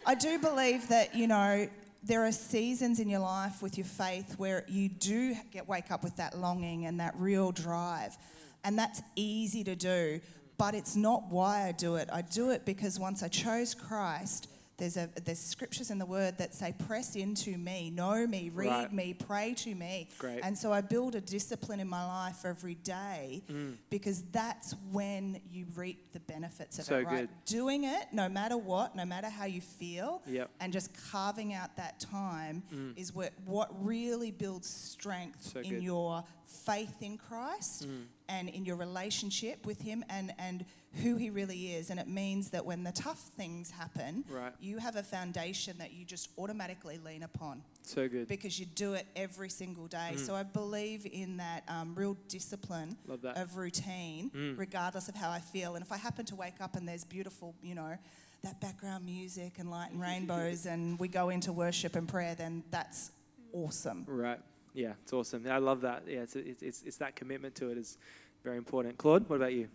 I 0.06 0.14
do 0.14 0.38
believe 0.38 0.88
that 0.88 1.14
you 1.14 1.26
know 1.26 1.68
there 2.02 2.24
are 2.24 2.32
seasons 2.32 3.00
in 3.00 3.08
your 3.08 3.20
life 3.20 3.62
with 3.62 3.78
your 3.78 3.86
faith 3.86 4.34
where 4.38 4.64
you 4.68 4.88
do 4.88 5.34
get 5.50 5.66
wake 5.66 5.90
up 5.90 6.04
with 6.04 6.16
that 6.16 6.38
longing 6.38 6.86
and 6.86 7.00
that 7.00 7.14
real 7.16 7.52
drive, 7.52 8.16
and 8.64 8.78
that's 8.78 9.02
easy 9.16 9.64
to 9.64 9.74
do. 9.74 10.20
But 10.56 10.74
it's 10.74 10.96
not 10.96 11.30
why 11.30 11.66
I 11.68 11.72
do 11.72 11.96
it. 11.96 12.08
I 12.12 12.22
do 12.22 12.50
it 12.50 12.64
because 12.64 12.98
once 12.98 13.22
I 13.22 13.28
chose 13.28 13.74
Christ. 13.74 14.48
There's, 14.76 14.96
a, 14.96 15.08
there's 15.24 15.38
scriptures 15.38 15.92
in 15.92 15.98
the 16.00 16.04
word 16.06 16.36
that 16.38 16.52
say, 16.52 16.74
press 16.88 17.14
into 17.14 17.56
me, 17.56 17.90
know 17.90 18.26
me, 18.26 18.50
read 18.52 18.66
Right. 18.68 18.92
me, 18.92 19.14
pray 19.14 19.54
to 19.58 19.72
me. 19.72 20.08
Great. 20.18 20.40
And 20.42 20.58
so 20.58 20.72
I 20.72 20.80
build 20.80 21.14
a 21.14 21.20
discipline 21.20 21.78
in 21.78 21.88
my 21.88 22.04
life 22.04 22.44
every 22.44 22.74
day 22.74 23.44
Mm. 23.48 23.76
because 23.88 24.22
that's 24.32 24.74
when 24.90 25.40
you 25.48 25.66
reap 25.76 26.10
the 26.12 26.18
benefits 26.18 26.80
of 26.80 26.86
So 26.86 26.98
it, 26.98 27.04
right? 27.06 27.18
good. 27.18 27.28
Doing 27.44 27.84
it 27.84 28.06
no 28.12 28.28
matter 28.28 28.56
what, 28.56 28.96
no 28.96 29.04
matter 29.04 29.28
how 29.28 29.44
you 29.44 29.60
feel, 29.60 30.22
Yep. 30.26 30.50
and 30.58 30.72
just 30.72 30.90
carving 31.12 31.54
out 31.54 31.76
that 31.76 32.00
time 32.00 32.64
is 32.96 33.14
what, 33.14 33.32
what 33.46 33.68
really 33.86 34.32
builds 34.32 34.68
strength 34.68 35.38
Mm. 35.50 35.52
So 35.52 35.60
in 35.60 35.70
good. 35.70 35.82
your 35.84 36.24
faith 36.46 37.02
in 37.02 37.18
Christ 37.18 37.86
Mm. 37.86 38.04
and 38.28 38.48
in 38.48 38.64
your 38.64 38.76
relationship 38.76 39.64
with 39.66 39.80
Him 39.80 40.04
and, 40.08 40.32
and 40.38 40.64
who 41.02 41.16
He 41.16 41.30
really 41.30 41.72
is. 41.74 41.90
And 41.90 41.98
it 41.98 42.06
means 42.08 42.50
that 42.50 42.64
when 42.64 42.84
the 42.84 42.92
tough 42.92 43.18
things 43.36 43.70
happen, 43.70 44.24
Right. 44.28 44.52
you 44.60 44.78
have 44.78 44.96
a 44.96 45.02
foundation 45.02 45.76
that 45.78 45.92
you 45.92 46.04
just 46.04 46.28
automatically 46.38 46.98
lean 46.98 47.22
upon 47.22 47.62
So 47.82 48.08
good. 48.08 48.28
because 48.28 48.58
you 48.60 48.66
do 48.66 48.94
it 48.94 49.06
every 49.16 49.48
single 49.50 49.86
day. 49.88 50.12
Mm. 50.14 50.18
So 50.26 50.34
I 50.34 50.42
believe 50.44 51.06
in 51.06 51.36
that 51.38 51.64
um, 51.68 51.94
real 51.94 52.16
discipline 52.28 52.96
of 53.08 53.56
routine, 53.56 54.30
Mm. 54.30 54.58
regardless 54.58 55.08
of 55.08 55.14
how 55.16 55.30
I 55.30 55.40
feel. 55.40 55.74
And 55.74 55.84
if 55.84 55.90
I 55.92 55.96
happen 55.96 56.24
to 56.26 56.36
wake 56.36 56.60
up 56.60 56.76
and 56.76 56.86
there's 56.88 57.04
beautiful, 57.04 57.54
you 57.62 57.74
know, 57.74 57.96
that 58.42 58.60
background 58.60 59.04
music 59.06 59.58
and 59.58 59.70
light 59.70 59.90
and 59.90 60.00
rainbows, 60.10 60.66
and 60.66 60.98
we 60.98 61.08
go 61.08 61.30
into 61.30 61.52
worship 61.52 61.96
and 61.96 62.06
prayer, 62.08 62.34
then 62.34 62.62
that's 62.70 63.10
awesome. 63.52 64.04
Right. 64.06 64.38
Yeah, 64.74 64.94
it's 65.04 65.12
awesome. 65.12 65.46
I 65.48 65.58
love 65.58 65.82
that. 65.82 66.02
Yeah, 66.08 66.22
it's, 66.22 66.34
it's, 66.34 66.62
it's, 66.62 66.82
it's 66.82 66.96
that 66.96 67.14
commitment 67.14 67.54
to 67.56 67.70
it 67.70 67.78
is 67.78 67.96
very 68.42 68.56
important. 68.56 68.98
Claude, 68.98 69.28
what 69.28 69.36
about 69.36 69.52
you? 69.52 69.68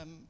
Um, 0.00 0.20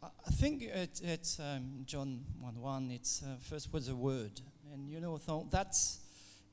I 0.00 0.30
think 0.30 0.62
it, 0.62 1.00
it's 1.02 1.40
um, 1.40 1.82
John 1.84 2.24
1 2.40 2.60
1. 2.60 2.90
It's 2.92 3.20
uh, 3.24 3.34
first 3.40 3.72
was 3.72 3.88
the 3.88 3.96
Word. 3.96 4.40
And 4.72 4.88
you 4.88 5.00
know, 5.00 5.20
that's, 5.50 5.98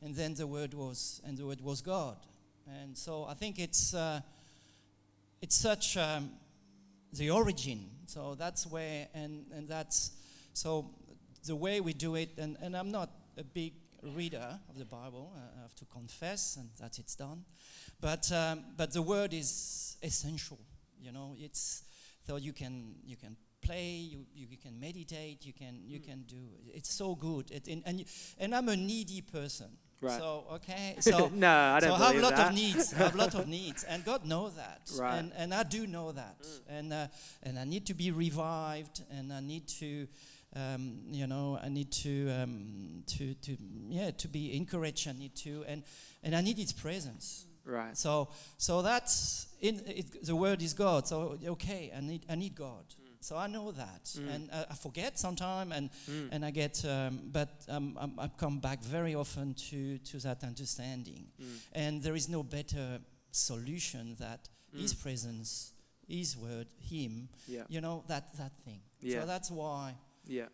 and 0.01 0.15
then 0.15 0.33
the 0.33 0.47
Word 0.47 0.73
was, 0.73 1.21
and 1.23 1.37
the 1.37 1.45
Word 1.45 1.61
was 1.61 1.81
God. 1.81 2.17
And 2.81 2.97
so 2.97 3.25
I 3.29 3.35
think 3.35 3.59
it's, 3.59 3.93
uh, 3.93 4.21
it's 5.43 5.55
such 5.55 5.97
um, 5.97 6.31
the 7.13 7.29
origin. 7.29 7.85
So 8.07 8.33
that's 8.33 8.65
where, 8.65 9.07
and, 9.13 9.45
and 9.53 9.69
that's, 9.69 10.11
so 10.53 10.89
the 11.45 11.55
way 11.55 11.81
we 11.81 11.93
do 11.93 12.15
it, 12.15 12.31
and, 12.39 12.57
and 12.63 12.75
I'm 12.75 12.89
not 12.89 13.11
a 13.37 13.43
big 13.43 13.73
reader 14.09 14.59
of 14.69 14.77
the 14.77 14.85
Bible, 14.85 15.31
uh, 15.35 15.59
I 15.59 15.61
have 15.61 15.75
to 15.75 15.85
confess, 15.85 16.57
and 16.57 16.69
that 16.79 16.99
it's 16.99 17.15
done. 17.15 17.43
But, 17.99 18.31
um, 18.31 18.63
but 18.77 18.91
the 18.93 19.01
Word 19.01 19.33
is 19.33 19.97
essential. 20.01 20.59
You 21.01 21.11
know, 21.11 21.35
it's, 21.39 21.83
so 22.25 22.37
you 22.37 22.53
can 22.53 22.95
you 23.05 23.15
can 23.15 23.35
play 23.61 23.89
you, 24.11 24.25
you, 24.33 24.47
you 24.51 24.57
can 24.57 24.79
meditate 24.79 25.43
you 25.43 25.53
can 25.53 25.79
you 25.85 25.99
can 25.99 26.23
do 26.27 26.37
it's 26.73 26.91
so 26.93 27.15
good 27.15 27.49
it, 27.49 27.67
and 27.67 27.81
and, 27.85 28.05
and 28.37 28.53
i'm 28.53 28.69
a 28.69 28.75
needy 28.75 29.21
person 29.21 29.67
Right. 30.01 30.19
so 30.19 30.43
okay 30.55 30.95
so 30.99 31.31
no, 31.33 31.49
I 31.49 31.79
don't 31.79 31.89
so 31.89 31.95
I 31.95 32.07
have 32.07 32.15
a 32.17 32.21
lot 32.21 32.35
that. 32.35 32.49
of 32.49 32.53
needs. 32.53 32.93
I 32.93 32.97
have 32.97 33.15
a 33.15 33.17
lot 33.17 33.33
of 33.33 33.47
needs, 33.57 33.83
and 33.85 34.03
God 34.03 34.25
knows 34.25 34.53
that, 34.55 34.81
Right. 34.99 35.13
Mm. 35.13 35.19
and 35.19 35.31
and 35.37 35.53
I 35.53 35.63
do 35.63 35.87
know 35.87 36.11
that, 36.11 36.35
and 36.67 36.91
uh, 36.91 37.07
and 37.43 37.57
I 37.57 37.63
need 37.63 37.85
to 37.85 37.93
be 37.93 38.11
revived, 38.11 39.01
and 39.09 39.31
I 39.31 39.39
need 39.39 39.67
to, 39.79 40.05
um, 40.55 40.99
you 41.11 41.27
know, 41.27 41.59
I 41.61 41.69
need 41.69 41.91
to 42.03 42.29
um, 42.31 43.03
to 43.07 43.33
to 43.33 43.57
yeah 43.89 44.11
to 44.11 44.27
be 44.27 44.55
encouraged. 44.55 45.07
I 45.07 45.11
need 45.13 45.35
to, 45.43 45.63
and 45.67 45.83
and 46.23 46.35
I 46.35 46.41
need 46.41 46.57
His 46.57 46.73
presence. 46.73 47.45
Right. 47.65 47.97
So 47.97 48.29
so 48.57 48.81
that's 48.81 49.47
in 49.61 49.81
it, 49.87 50.23
the 50.25 50.35
word 50.35 50.61
is 50.61 50.73
God. 50.73 51.07
So 51.07 51.37
okay, 51.45 51.91
I 51.95 51.99
need 52.01 52.25
I 52.29 52.35
need 52.35 52.55
God. 52.55 52.85
So 53.21 53.35
I 53.37 53.47
know 53.47 53.71
that, 53.71 54.03
Mm. 54.05 54.35
and 54.35 54.49
uh, 54.51 54.65
I 54.69 54.75
forget 54.75 55.17
sometimes, 55.17 55.71
and 55.73 55.89
Mm. 56.07 56.29
and 56.31 56.45
I 56.45 56.51
get, 56.51 56.85
um, 56.85 57.31
but 57.31 57.49
um, 57.69 57.97
I'm, 57.99 58.19
I 58.19 58.27
come 58.37 58.59
back 58.59 58.83
very 58.83 59.15
often 59.15 59.55
to 59.69 59.97
to 60.11 60.19
that 60.19 60.43
understanding, 60.43 61.31
Mm. 61.41 61.59
and 61.73 62.03
there 62.03 62.15
is 62.15 62.27
no 62.29 62.43
better 62.43 62.99
solution 63.31 64.15
that 64.19 64.49
His 64.73 64.93
Mm. 64.93 65.01
presence, 65.01 65.71
His 66.07 66.37
word, 66.37 66.67
Him, 66.79 67.29
Yeah. 67.47 67.63
you 67.67 67.81
know 67.81 68.03
that 68.07 68.33
that 68.37 68.51
thing. 68.63 68.81
Yeah. 69.01 69.21
So 69.21 69.25
that's 69.27 69.49
why, 69.49 69.95
Yeah. 70.27 70.45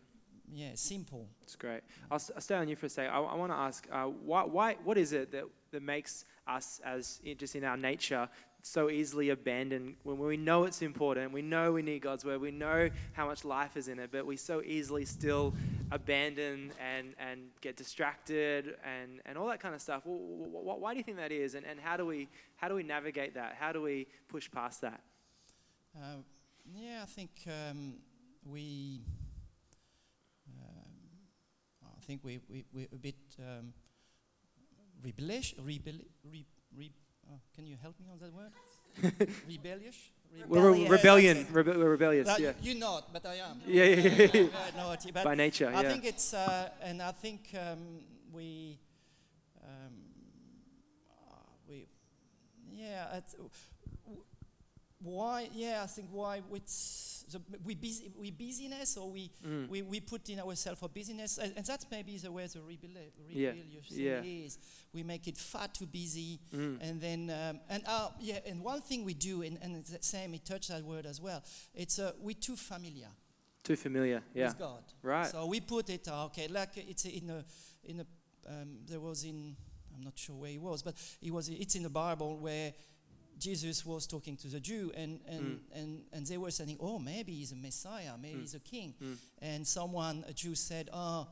yeah, 0.53 0.71
simple. 0.75 1.27
It's 1.43 1.55
great. 1.55 1.81
I'll, 2.09 2.15
s- 2.15 2.31
I'll 2.35 2.41
stay 2.41 2.55
on 2.55 2.67
you 2.67 2.75
for 2.75 2.85
a 2.87 2.89
sec. 2.89 3.09
I, 3.09 3.19
I 3.19 3.35
want 3.35 3.51
to 3.51 3.57
ask, 3.57 3.87
uh, 3.91 4.05
why, 4.05 4.43
why, 4.43 4.75
what 4.83 4.97
is 4.97 5.13
it 5.13 5.31
that, 5.31 5.45
that 5.71 5.81
makes 5.81 6.25
us, 6.47 6.81
as 6.85 7.21
just 7.37 7.55
in 7.55 7.63
our 7.63 7.77
nature, 7.77 8.27
so 8.63 8.89
easily 8.91 9.29
abandon 9.31 9.95
when 10.03 10.19
we 10.19 10.37
know 10.37 10.65
it's 10.65 10.83
important, 10.83 11.31
we 11.33 11.41
know 11.41 11.71
we 11.71 11.81
need 11.81 12.01
God's 12.03 12.23
word, 12.23 12.39
we 12.41 12.51
know 12.51 12.89
how 13.13 13.25
much 13.25 13.43
life 13.43 13.75
is 13.75 13.87
in 13.87 13.97
it, 13.97 14.11
but 14.11 14.23
we 14.23 14.37
so 14.37 14.61
easily 14.61 15.03
still 15.03 15.53
abandon 15.91 16.71
and, 16.79 17.15
and 17.17 17.41
get 17.61 17.75
distracted 17.75 18.75
and, 18.85 19.19
and 19.25 19.35
all 19.37 19.47
that 19.47 19.59
kind 19.59 19.73
of 19.73 19.81
stuff. 19.81 20.03
Wh- 20.03 20.07
wh- 20.07 20.61
wh- 20.75 20.79
Why 20.81 20.93
do 20.93 20.97
you 20.97 21.03
think 21.03 21.17
that 21.17 21.31
is, 21.31 21.55
and, 21.55 21.65
and 21.65 21.79
how, 21.79 21.97
do 21.97 22.05
we, 22.05 22.27
how 22.57 22.67
do 22.67 22.75
we 22.75 22.83
navigate 22.83 23.33
that? 23.33 23.55
How 23.59 23.71
do 23.71 23.81
we 23.81 24.05
push 24.27 24.49
past 24.51 24.81
that? 24.81 25.01
Uh, 25.97 26.17
yeah, 26.75 26.99
I 27.01 27.05
think 27.05 27.31
um, 27.47 27.93
we. 28.45 29.01
I 32.01 32.03
think 32.03 32.23
we 32.23 32.39
we 32.49 32.65
we 32.73 32.87
a 32.91 32.95
bit 32.97 33.15
um, 33.39 33.73
rebellious. 35.03 35.53
Rebel, 35.63 35.99
re, 36.31 36.45
re, 36.75 36.91
oh, 37.29 37.39
can 37.55 37.67
you 37.67 37.77
help 37.79 37.95
me 37.99 38.07
on 38.11 38.17
that 38.19 38.33
word? 38.33 38.51
rebellious. 39.47 39.95
Re- 40.33 40.43
We're 40.47 40.71
re- 40.71 40.87
Rebellious. 40.87 40.91
rebellion. 40.91 41.37
Rebe- 41.53 41.77
we're 41.77 41.89
rebellious. 41.91 42.27
That- 42.27 42.39
yeah. 42.39 42.53
You're 42.61 42.79
not, 42.79 43.13
but 43.13 43.25
I 43.25 43.35
am. 43.35 43.61
Yeah, 43.67 43.83
yeah, 43.83 43.95
yeah, 43.95 44.27
yeah. 44.33 44.41
Uh, 44.77 44.93
no, 44.93 44.95
but 45.13 45.23
By 45.23 45.35
nature. 45.35 45.71
I 45.75 45.83
think 45.83 46.05
it's, 46.05 46.33
uh, 46.33 46.69
and 46.81 47.01
I 47.03 47.11
think 47.11 47.53
um, 47.53 48.01
we, 48.33 48.79
um, 49.63 49.93
uh, 51.29 51.35
we, 51.69 51.85
yeah, 52.71 53.17
it's, 53.17 53.33
w- 53.33 53.49
why? 55.03 55.49
Yeah, 55.53 55.81
I 55.83 55.87
think 55.87 56.07
why 56.11 56.41
it's 56.53 57.25
the, 57.31 57.41
we 57.63 57.75
busy, 57.75 58.11
we 58.19 58.31
busyness 58.31 58.97
or 58.97 59.09
we, 59.11 59.31
Mm. 59.45 59.69
we, 59.69 59.81
we 59.81 59.99
put 60.01 60.27
in 60.29 60.39
ourselves 60.39 60.79
for 60.79 60.89
business, 60.89 61.37
and, 61.37 61.53
and 61.55 61.65
that's 61.65 61.85
maybe 61.89 62.17
the 62.17 62.31
way 62.31 62.45
the 62.47 62.59
rebelli- 62.59 63.11
Yeah, 63.29 63.53
yeah. 63.89 64.21
is. 64.21 64.57
We 64.93 65.03
make 65.03 65.27
it 65.27 65.37
far 65.37 65.67
too 65.69 65.85
busy, 65.85 66.39
Mm. 66.53 66.77
and 66.81 66.99
then 67.01 67.29
um, 67.29 67.59
and 67.69 67.83
uh, 67.87 68.09
yeah, 68.19 68.39
and 68.45 68.61
one 68.63 68.81
thing 68.81 69.05
we 69.05 69.13
do, 69.13 69.43
and, 69.43 69.57
and 69.61 69.75
it's 69.77 69.91
the 69.91 70.03
same, 70.03 70.33
he 70.33 70.39
touched 70.39 70.69
that 70.69 70.83
word 70.83 71.05
as 71.05 71.21
well. 71.21 71.41
It's 71.73 71.99
uh, 71.99 72.11
we're 72.19 72.35
too 72.35 72.55
familiar 72.57 73.07
Too 73.63 73.75
familiar. 73.77 74.21
Yeah. 74.33 74.47
with 74.47 74.59
God. 74.59 74.83
Right. 75.03 75.27
So 75.31 75.45
we 75.45 75.61
put 75.61 75.89
it 75.89 76.07
uh, 76.07 76.25
okay, 76.25 76.47
like 76.47 76.75
it's 76.75 77.05
in 77.05 77.29
a 77.29 77.45
in 77.83 77.99
a 78.01 78.05
um, 78.49 78.79
there 78.87 78.99
was 78.99 79.23
in 79.23 79.55
I'm 79.95 80.03
not 80.03 80.17
sure 80.17 80.35
where 80.35 80.51
it 80.51 80.61
was, 80.61 80.81
but 80.83 80.95
it 81.21 81.31
was 81.31 81.47
it's 81.49 81.75
in 81.75 81.83
the 81.83 81.89
Bible 81.89 82.37
where 82.37 82.73
Jesus 83.41 83.85
was 83.85 84.07
talking 84.07 84.37
to 84.37 84.47
the 84.47 84.59
Jew, 84.59 84.91
and 84.95 85.19
and, 85.27 85.41
Mm. 85.41 85.59
and 85.79 86.03
and 86.13 86.25
they 86.27 86.37
were 86.37 86.51
saying, 86.51 86.77
"Oh, 86.79 86.99
maybe 86.99 87.31
he's 87.33 87.51
a 87.51 87.55
Messiah, 87.55 88.17
maybe 88.17 88.37
Mm. 88.37 88.41
he's 88.41 88.55
a 88.55 88.59
king." 88.59 88.93
Mm. 89.01 89.17
And 89.41 89.67
someone, 89.67 90.23
a 90.27 90.33
Jew, 90.33 90.55
said, 90.55 90.89
"Oh, 90.93 91.27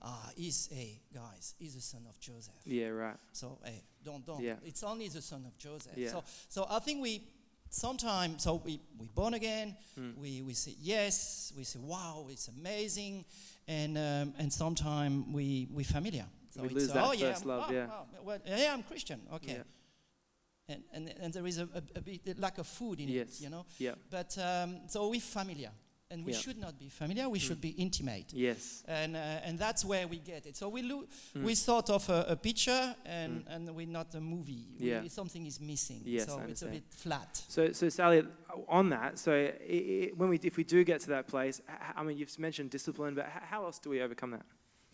ah, 0.00 0.30
he's 0.36 0.68
hey 0.72 1.00
guys, 1.12 1.54
he's 1.58 1.74
the 1.74 1.80
son 1.80 2.06
of 2.08 2.18
Joseph." 2.20 2.54
Yeah, 2.64 2.88
right. 2.88 3.16
So 3.32 3.58
hey, 3.64 3.82
don't 4.04 4.24
don't. 4.24 4.42
Yeah. 4.42 4.56
It's 4.64 4.82
only 4.82 5.08
the 5.08 5.20
son 5.22 5.44
of 5.46 5.58
Joseph. 5.58 5.96
Yeah. 5.96 6.10
So 6.12 6.24
so 6.48 6.66
I 6.70 6.78
think 6.80 7.02
we 7.02 7.22
sometimes 7.70 8.42
so 8.42 8.62
we 8.64 8.80
we 8.98 9.08
born 9.08 9.34
again. 9.34 9.76
Mm. 9.98 10.16
We 10.16 10.42
we 10.42 10.54
say 10.54 10.74
yes. 10.80 11.52
We 11.56 11.64
say 11.64 11.78
wow, 11.80 12.26
it's 12.30 12.48
amazing, 12.48 13.24
and 13.66 13.96
um, 13.98 14.34
and 14.38 14.52
sometimes 14.52 15.26
we 15.34 15.66
we 15.74 15.84
familiar. 15.84 16.26
So 16.50 16.62
We 16.62 16.68
lose 16.70 16.92
that 16.92 17.04
oh, 17.04 17.12
yeah, 17.12 17.32
first 17.34 17.44
love, 17.46 17.66
oh, 17.68 17.72
yeah. 17.72 17.86
oh, 17.92 18.24
well, 18.24 18.38
yeah, 18.46 18.72
I'm 18.72 18.82
Christian. 18.82 19.20
Okay. 19.34 19.52
Yeah. 19.52 19.62
And, 20.68 20.82
and, 20.92 21.14
and 21.22 21.32
there 21.32 21.46
is 21.46 21.58
a, 21.58 21.62
a, 21.74 21.82
a 21.96 22.00
bit 22.02 22.38
lack 22.38 22.58
of 22.58 22.66
food 22.66 23.00
in 23.00 23.08
Yes. 23.08 23.38
it, 23.40 23.44
you 23.44 23.48
know. 23.50 23.64
Yeah. 23.78 23.94
But 24.10 24.36
um, 24.38 24.80
so 24.88 25.08
we're 25.08 25.18
familiar, 25.20 25.70
and 26.10 26.26
we 26.26 26.32
Yeah. 26.32 26.38
should 26.38 26.58
not 26.58 26.78
be 26.78 26.90
familiar. 26.90 27.26
We 27.30 27.38
should 27.38 27.60
be 27.60 27.70
intimate, 27.70 28.34
Yes. 28.34 28.84
and 28.86 29.16
uh, 29.16 29.46
and 29.46 29.58
that's 29.58 29.82
where 29.84 30.06
we 30.06 30.18
get 30.18 30.44
it. 30.46 30.56
So 30.56 30.68
we 30.68 30.82
look, 30.82 31.08
Mm. 31.34 31.44
we 31.44 31.54
sort 31.54 31.88
of 31.90 32.06
a, 32.10 32.26
a 32.28 32.36
picture, 32.36 32.94
and 33.06 33.44
and 33.48 33.74
we're 33.74 33.86
not 33.86 34.14
a 34.14 34.20
movie. 34.20 34.66
We- 34.78 34.88
Yeah. 34.90 35.08
something 35.08 35.46
is 35.46 35.58
missing. 35.58 36.02
Yes, 36.04 36.26
so 36.26 36.38
I 36.38 36.50
it's 36.50 36.62
a 36.62 36.66
bit 36.66 36.84
flat. 36.90 37.42
So, 37.48 37.72
so 37.72 37.88
Sally, 37.88 38.24
on 38.68 38.90
that, 38.90 39.18
so 39.18 39.32
i 39.32 39.52
i 39.60 40.10
when 40.16 40.28
we, 40.28 40.38
if 40.42 40.56
we 40.58 40.64
do 40.64 40.84
get 40.84 41.00
to 41.00 41.08
that 41.10 41.26
place, 41.28 41.62
I 41.96 42.02
mean, 42.04 42.18
you've 42.18 42.38
mentioned 42.38 42.70
discipline, 42.70 43.14
but 43.14 43.24
how 43.50 43.64
else 43.64 43.78
do 43.80 43.88
we 43.90 44.02
overcome 44.02 44.32
that? 44.32 44.44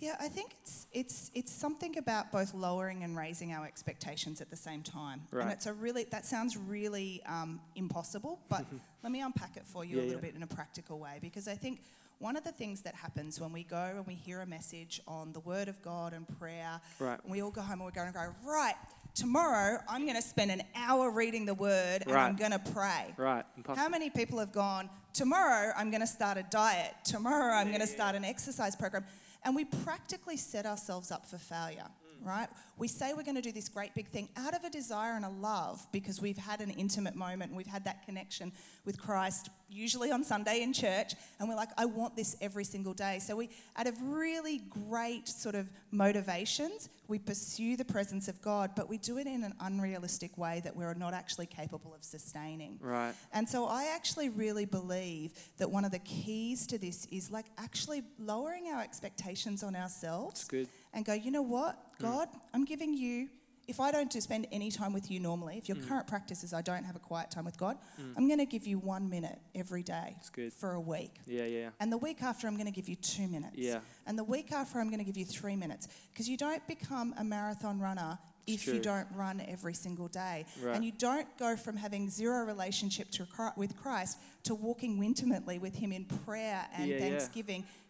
Yeah, 0.01 0.17
I 0.21 0.29
think 0.29 0.57
it's 0.61 0.87
it's 0.93 1.31
it's 1.35 1.53
something 1.53 1.97
about 1.99 2.33
both 2.33 2.53
lowering 2.53 3.05
and 3.05 3.17
raising 3.17 3.53
our 3.53 3.65
expectations 3.65 4.41
at 4.41 4.51
the 4.51 4.57
same 4.57 4.83
time. 4.83 5.23
Right. 5.31 5.43
And 5.45 5.53
it's 5.53 5.67
a 5.67 5.73
really 5.73 6.05
that 6.11 6.27
sounds 6.27 6.57
really 6.57 7.23
um, 7.27 7.61
impossible, 7.77 8.41
but 8.49 8.67
let 9.03 9.13
me 9.13 9.21
unpack 9.23 9.57
it 9.57 9.65
for 9.67 9.85
you 9.85 9.97
Yeah, 9.97 10.03
a 10.03 10.05
little 10.05 10.21
yeah. 10.21 10.27
bit 10.29 10.35
in 10.35 10.43
a 10.43 10.47
practical 10.49 10.99
way 10.99 11.19
because 11.23 11.47
I 11.49 11.55
think 11.55 11.81
one 12.19 12.37
of 12.37 12.45
the 12.45 12.53
things 12.53 12.81
that 12.83 12.95
happens 12.95 13.41
when 13.41 13.53
we 13.53 13.65
go 13.65 13.93
and 13.97 14.07
we 14.07 14.15
hear 14.15 14.41
a 14.41 14.47
message 14.47 15.01
on 15.07 15.33
the 15.33 15.41
Word 15.41 15.69
of 15.69 15.81
God 15.83 16.13
and 16.13 16.27
prayer, 16.39 16.81
Right. 16.99 17.19
and 17.23 17.31
we 17.31 17.43
all 17.43 17.51
go 17.51 17.61
home 17.61 17.73
and 17.81 17.85
we're 17.85 17.91
going 17.91 18.07
to 18.13 18.15
go 18.19 18.35
right. 18.45 18.75
Tomorrow, 19.15 19.79
I'm 19.89 20.03
going 20.03 20.17
to 20.17 20.23
spend 20.23 20.51
an 20.51 20.63
hour 20.75 21.11
reading 21.11 21.45
the 21.45 21.55
Word 21.55 22.03
and 22.07 22.17
I'm 22.17 22.37
going 22.37 22.51
to 22.53 22.59
pray. 22.59 23.15
Right. 23.17 23.45
Impossible. 23.57 23.83
How 23.83 23.89
many 23.89 24.11
people 24.11 24.39
have 24.39 24.53
gone, 24.53 24.89
tomorrow 25.13 25.73
I'm 25.77 25.91
going 25.91 26.01
to 26.01 26.07
start 26.07 26.37
a 26.39 26.45
diet, 26.45 26.95
tomorrow 27.05 27.53
I'm 27.55 27.69
going 27.69 27.81
to 27.81 27.87
start 27.87 28.15
an 28.17 28.25
exercise 28.25 28.75
program? 28.75 29.05
And 29.45 29.55
we 29.55 29.65
practically 29.65 30.37
set 30.37 30.67
ourselves 30.67 31.11
up 31.11 31.27
for 31.27 31.39
failure, 31.39 31.87
mm. 31.87 32.27
right? 32.27 32.49
We 32.79 32.89
say 32.89 33.13
we're 33.13 33.25
going 33.25 33.37
to 33.37 33.43
do 33.43 33.53
this 33.53 33.69
great 33.69 33.95
big 33.95 34.09
thing 34.09 34.29
out 34.37 34.55
of 34.55 34.65
a 34.65 34.71
desire 34.71 35.13
and 35.13 35.25
a 35.25 35.31
love 35.31 35.87
because 35.93 36.21
we've 36.21 36.39
had 36.39 36.61
an 36.61 36.71
intimate 36.71 37.15
moment 37.15 37.51
and 37.51 37.57
we've 37.57 37.67
had 37.67 37.85
that 37.85 38.05
connection 38.05 38.53
with 38.85 38.99
Christ, 38.99 39.51
usually 39.75 40.11
on 40.11 40.25
Sunday 40.25 40.63
in 40.63 40.73
church, 40.73 41.15
and 41.39 41.49
we're 41.49 41.57
like, 41.57 41.71
I 41.77 41.85
want 41.85 42.17
this 42.17 42.37
every 42.41 42.65
single 42.65 42.95
day. 42.95 43.19
So 43.19 43.37
we, 43.37 43.51
out 43.77 43.87
of 43.87 44.01
really 44.03 44.59
great 44.89 45.29
sort 45.29 45.55
of 45.55 45.71
motivations, 45.91 46.89
we 47.09 47.19
pursue 47.19 47.77
the 47.77 47.85
presence 47.85 48.29
of 48.29 48.41
God, 48.41 48.71
but 48.77 48.89
we 48.89 48.99
do 48.99 49.19
it 49.19 49.27
in 49.27 49.45
an 49.45 49.55
unrealistic 49.61 50.39
way 50.39 50.61
that 50.65 50.75
we're 50.75 50.95
not 50.95 51.13
actually 51.13 51.47
capable 51.47 51.95
of 51.95 52.03
sustaining. 52.03 52.79
Right. 52.81 53.15
And 53.33 53.49
so 53.49 53.67
I 53.67 53.93
actually 53.95 54.29
really 54.29 54.65
believe 54.65 55.33
that 55.59 55.71
one 55.71 55.85
of 55.85 55.91
the 55.91 55.99
keys 55.99 56.67
to 56.69 56.79
this 56.79 57.07
is 57.11 57.31
like 57.31 57.47
actually 57.59 58.03
lowering 58.19 58.69
our 58.69 58.83
expectations 58.83 59.63
on 59.63 59.77
ourselves 59.77 60.41
That's 60.41 60.49
good. 60.49 60.69
and 60.93 61.05
go, 61.05 61.13
you 61.13 61.31
know 61.31 61.43
what, 61.43 61.77
mm. 61.99 62.03
God, 62.03 62.29
I'm 62.53 62.65
giving 62.65 62.95
you, 62.95 63.29
if 63.67 63.81
I 63.81 63.91
don't 63.91 64.13
spend 64.13 64.47
any 64.53 64.71
time 64.71 64.93
with 64.93 65.11
you 65.11 65.21
normally, 65.21 65.57
if 65.59 65.69
your 65.69 65.77
current 65.89 66.07
practice 66.07 66.45
is 66.45 66.53
I 66.53 66.63
don't 66.63 66.85
have 66.85 66.97
a 66.97 67.01
quiet 67.01 67.31
time 67.31 67.45
with 67.45 67.57
God, 67.57 67.77
I'm 68.17 68.27
going 68.27 68.39
to 68.39 68.47
give 68.47 68.67
you 68.67 68.79
one 68.79 69.09
minute 69.09 69.39
every 69.55 69.83
day 69.83 70.17
for 70.57 70.73
a 70.73 70.81
week. 70.81 71.15
Yeah, 71.27 71.45
yeah. 71.45 71.71
And 71.81 71.93
the 71.93 71.99
week 71.99 72.23
after, 72.23 72.47
I'm 72.47 72.55
going 72.55 72.67
to 72.67 72.73
give 72.73 72.89
you 72.89 72.97
two 72.97 73.27
minutes. 73.29 73.57
Yeah. 73.57 73.81
And 74.07 74.19
the 74.19 74.25
week 74.25 74.53
after, 74.53 74.79
I'm 74.79 74.89
going 74.89 74.99
to 74.99 75.05
give 75.05 75.17
you 75.17 75.25
three 75.25 75.57
minutes. 75.57 75.89
Because 76.13 76.29
you 76.29 76.37
don't 76.37 76.67
become 76.67 77.15
a 77.19 77.25
marathon 77.25 77.81
runner 77.81 78.19
if 78.47 78.67
you 78.67 78.79
don't 78.79 79.07
run 79.15 79.43
every 79.49 79.75
single 79.75 80.09
day. 80.09 80.45
Right. 80.63 80.77
And 80.77 80.85
you 80.85 80.93
don't 80.93 81.27
go 81.39 81.57
from 81.57 81.77
having 81.77 82.11
zero 82.11 82.45
relationship 82.45 83.11
to, 83.13 83.27
with 83.57 83.77
Christ 83.77 84.19
to 84.45 84.55
walking 84.55 85.03
intimately 85.03 85.59
with 85.59 85.75
Him 85.75 85.93
in 85.93 86.05
prayer 86.05 86.67
and 86.77 86.89
Yeah, 86.89 86.99
yeah. 86.99 87.19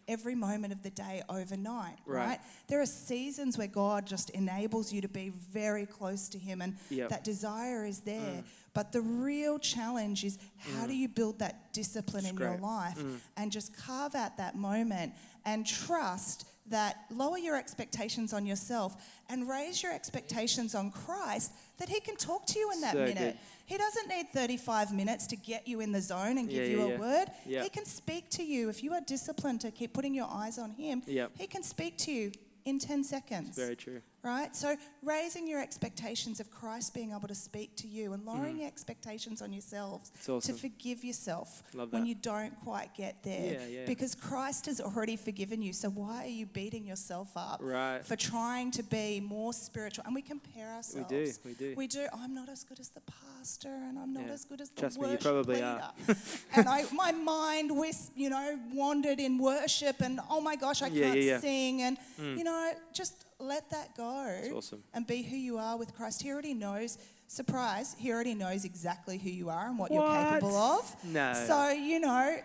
Every 0.07 0.35
moment 0.35 0.73
of 0.73 0.83
the 0.83 0.89
day 0.89 1.23
overnight, 1.29 1.97
Right. 2.05 2.27
right. 2.27 2.39
There 2.67 2.81
are 2.81 2.85
seasons 2.85 3.57
where 3.57 3.67
God 3.67 4.05
just 4.05 4.29
enables 4.31 4.91
you 4.93 5.01
to 5.01 5.07
be 5.07 5.29
very 5.29 5.85
close 5.85 6.29
to 6.29 6.37
Him 6.37 6.61
and 6.61 6.77
Yep. 6.89 7.09
that 7.09 7.23
desire 7.23 7.85
is 7.85 7.99
there. 8.01 8.41
Mm. 8.41 8.43
But 8.73 8.91
the 8.91 9.01
real 9.01 9.57
challenge 9.57 10.23
is 10.23 10.37
how 10.59 10.85
mm. 10.85 10.87
do 10.87 10.95
you 10.95 11.07
build 11.07 11.39
that 11.39 11.73
discipline 11.73 12.25
It's 12.25 12.31
in 12.31 12.37
your 12.37 12.49
great. 12.49 12.61
life 12.61 12.97
mm. 12.97 13.19
and 13.37 13.51
just 13.51 13.75
carve 13.75 14.15
out 14.15 14.37
that 14.37 14.55
moment 14.55 15.13
and 15.45 15.65
trust 15.65 16.45
that 16.67 17.05
lower 17.11 17.37
your 17.37 17.55
expectations 17.55 18.33
on 18.33 18.45
yourself 18.45 18.95
and 19.29 19.47
raise 19.47 19.83
your 19.83 19.93
expectations 19.93 20.73
on 20.73 20.91
Christ 20.91 21.51
that 21.77 21.89
He 21.89 21.99
can 21.99 22.15
talk 22.15 22.45
to 22.47 22.59
you 22.59 22.71
in 22.71 22.81
that 22.81 22.93
So 22.93 22.99
minute. 22.99 23.17
good. 23.17 23.37
He 23.65 23.77
doesn't 23.77 24.07
need 24.07 24.27
35 24.33 24.93
minutes 24.93 25.25
to 25.27 25.35
get 25.35 25.67
you 25.67 25.79
in 25.81 25.91
the 25.91 26.01
zone 26.01 26.37
and 26.37 26.47
give 26.49 26.63
Yeah, 26.63 26.69
you 26.71 26.77
yeah, 26.79 26.85
a 26.85 26.89
yeah. 26.89 26.97
word. 26.99 27.27
Yeah. 27.45 27.63
He 27.63 27.69
can 27.69 27.85
speak 27.85 28.29
to 28.31 28.43
you. 28.43 28.69
If 28.69 28.83
you 28.83 28.93
are 28.93 29.01
disciplined 29.01 29.61
to 29.61 29.71
keep 29.71 29.93
putting 29.93 30.13
your 30.13 30.27
eyes 30.29 30.57
on 30.59 30.71
Him, 30.71 31.01
Yep. 31.07 31.31
He 31.37 31.47
can 31.47 31.63
speak 31.63 31.97
to 31.99 32.11
you 32.11 32.31
in 32.65 32.79
10 32.79 33.03
seconds 33.03 33.55
Very 33.55 33.75
true. 33.75 34.01
Right? 34.25 34.55
So 34.55 34.75
raising 35.03 35.47
your 35.47 35.61
expectations 35.61 36.39
of 36.39 36.49
Christ 36.49 36.93
being 36.93 37.11
able 37.11 37.27
to 37.27 37.35
speak 37.35 37.75
to 37.77 37.87
you 37.87 38.13
and 38.13 38.25
lowering 38.25 38.57
your 38.57 38.67
expectations 38.67 39.41
on 39.41 39.53
yourselves 39.53 40.11
Mm. 40.25 40.37
awesome. 40.37 40.55
to 40.55 40.59
forgive 40.61 41.03
yourself 41.03 41.63
when 41.91 42.05
you 42.07 42.15
don't 42.15 42.59
quite 42.63 42.93
get 42.95 43.21
there. 43.23 43.53
Yeah, 43.53 43.67
yeah. 43.67 43.85
Because 43.85 44.15
Christ 44.15 44.65
has 44.65 44.81
already 44.81 45.15
forgiven 45.15 45.61
you. 45.61 45.73
So 45.73 45.89
why 45.89 46.23
are 46.25 46.35
you 46.41 46.47
beating 46.47 46.85
yourself 46.87 47.29
up 47.35 47.59
Right. 47.61 48.03
for 48.03 48.15
trying 48.15 48.71
to 48.71 48.83
be 48.83 49.19
more 49.19 49.53
spiritual? 49.53 50.03
And 50.05 50.15
we 50.15 50.23
compare 50.23 50.69
ourselves. 50.73 51.09
We 51.11 51.17
do. 51.25 51.33
We 51.45 51.53
do. 51.53 51.73
We 51.77 51.87
do. 51.87 52.07
I'm 52.11 52.33
not 52.33 52.49
as 52.49 52.63
good 52.63 52.79
as 52.79 52.89
the 52.89 53.01
pastor, 53.01 53.69
and 53.87 53.99
I'm 53.99 54.11
not 54.13 54.25
Yeah. 54.25 54.33
as 54.33 54.45
good 54.45 54.59
as 54.61 54.69
the 54.69 54.81
Trust 54.81 54.97
me, 54.97 55.03
you 55.05 55.11
worship 55.11 55.21
probably 55.21 55.55
leader. 55.55 55.83
are. 55.83 55.93
and 56.55 56.67
I, 56.67 56.85
my 56.91 57.11
mind, 57.11 57.69
whis, 57.77 58.09
you 58.15 58.29
know, 58.31 58.59
wandered 58.73 59.19
in 59.19 59.37
worship, 59.37 60.01
and 60.01 60.19
oh 60.31 60.41
my 60.41 60.55
gosh, 60.55 60.81
I 60.81 60.89
can't 60.89 61.41
sing, 61.41 61.81
and 61.83 61.97
you 62.17 62.43
know, 62.43 62.71
just 62.91 63.25
let 63.39 63.69
that 63.69 63.95
go 63.95 64.39
awesome. 64.55 64.83
and 64.93 65.05
be 65.05 65.21
who 65.21 65.35
you 65.35 65.57
are 65.57 65.77
with 65.77 65.93
Christ. 65.93 66.21
He 66.21 66.31
already 66.31 66.53
knows. 66.53 66.97
Surprise! 67.27 67.95
He 67.97 68.11
already 68.11 68.35
knows 68.35 68.65
exactly 68.65 69.17
who 69.17 69.29
you 69.29 69.49
are 69.49 69.67
and 69.67 69.79
what, 69.79 69.91
you're 69.91 70.07
capable 70.07 70.55
of. 70.55 70.95
No. 71.03 71.33
So 71.33 71.69
you 71.69 71.99
know, 71.99 72.37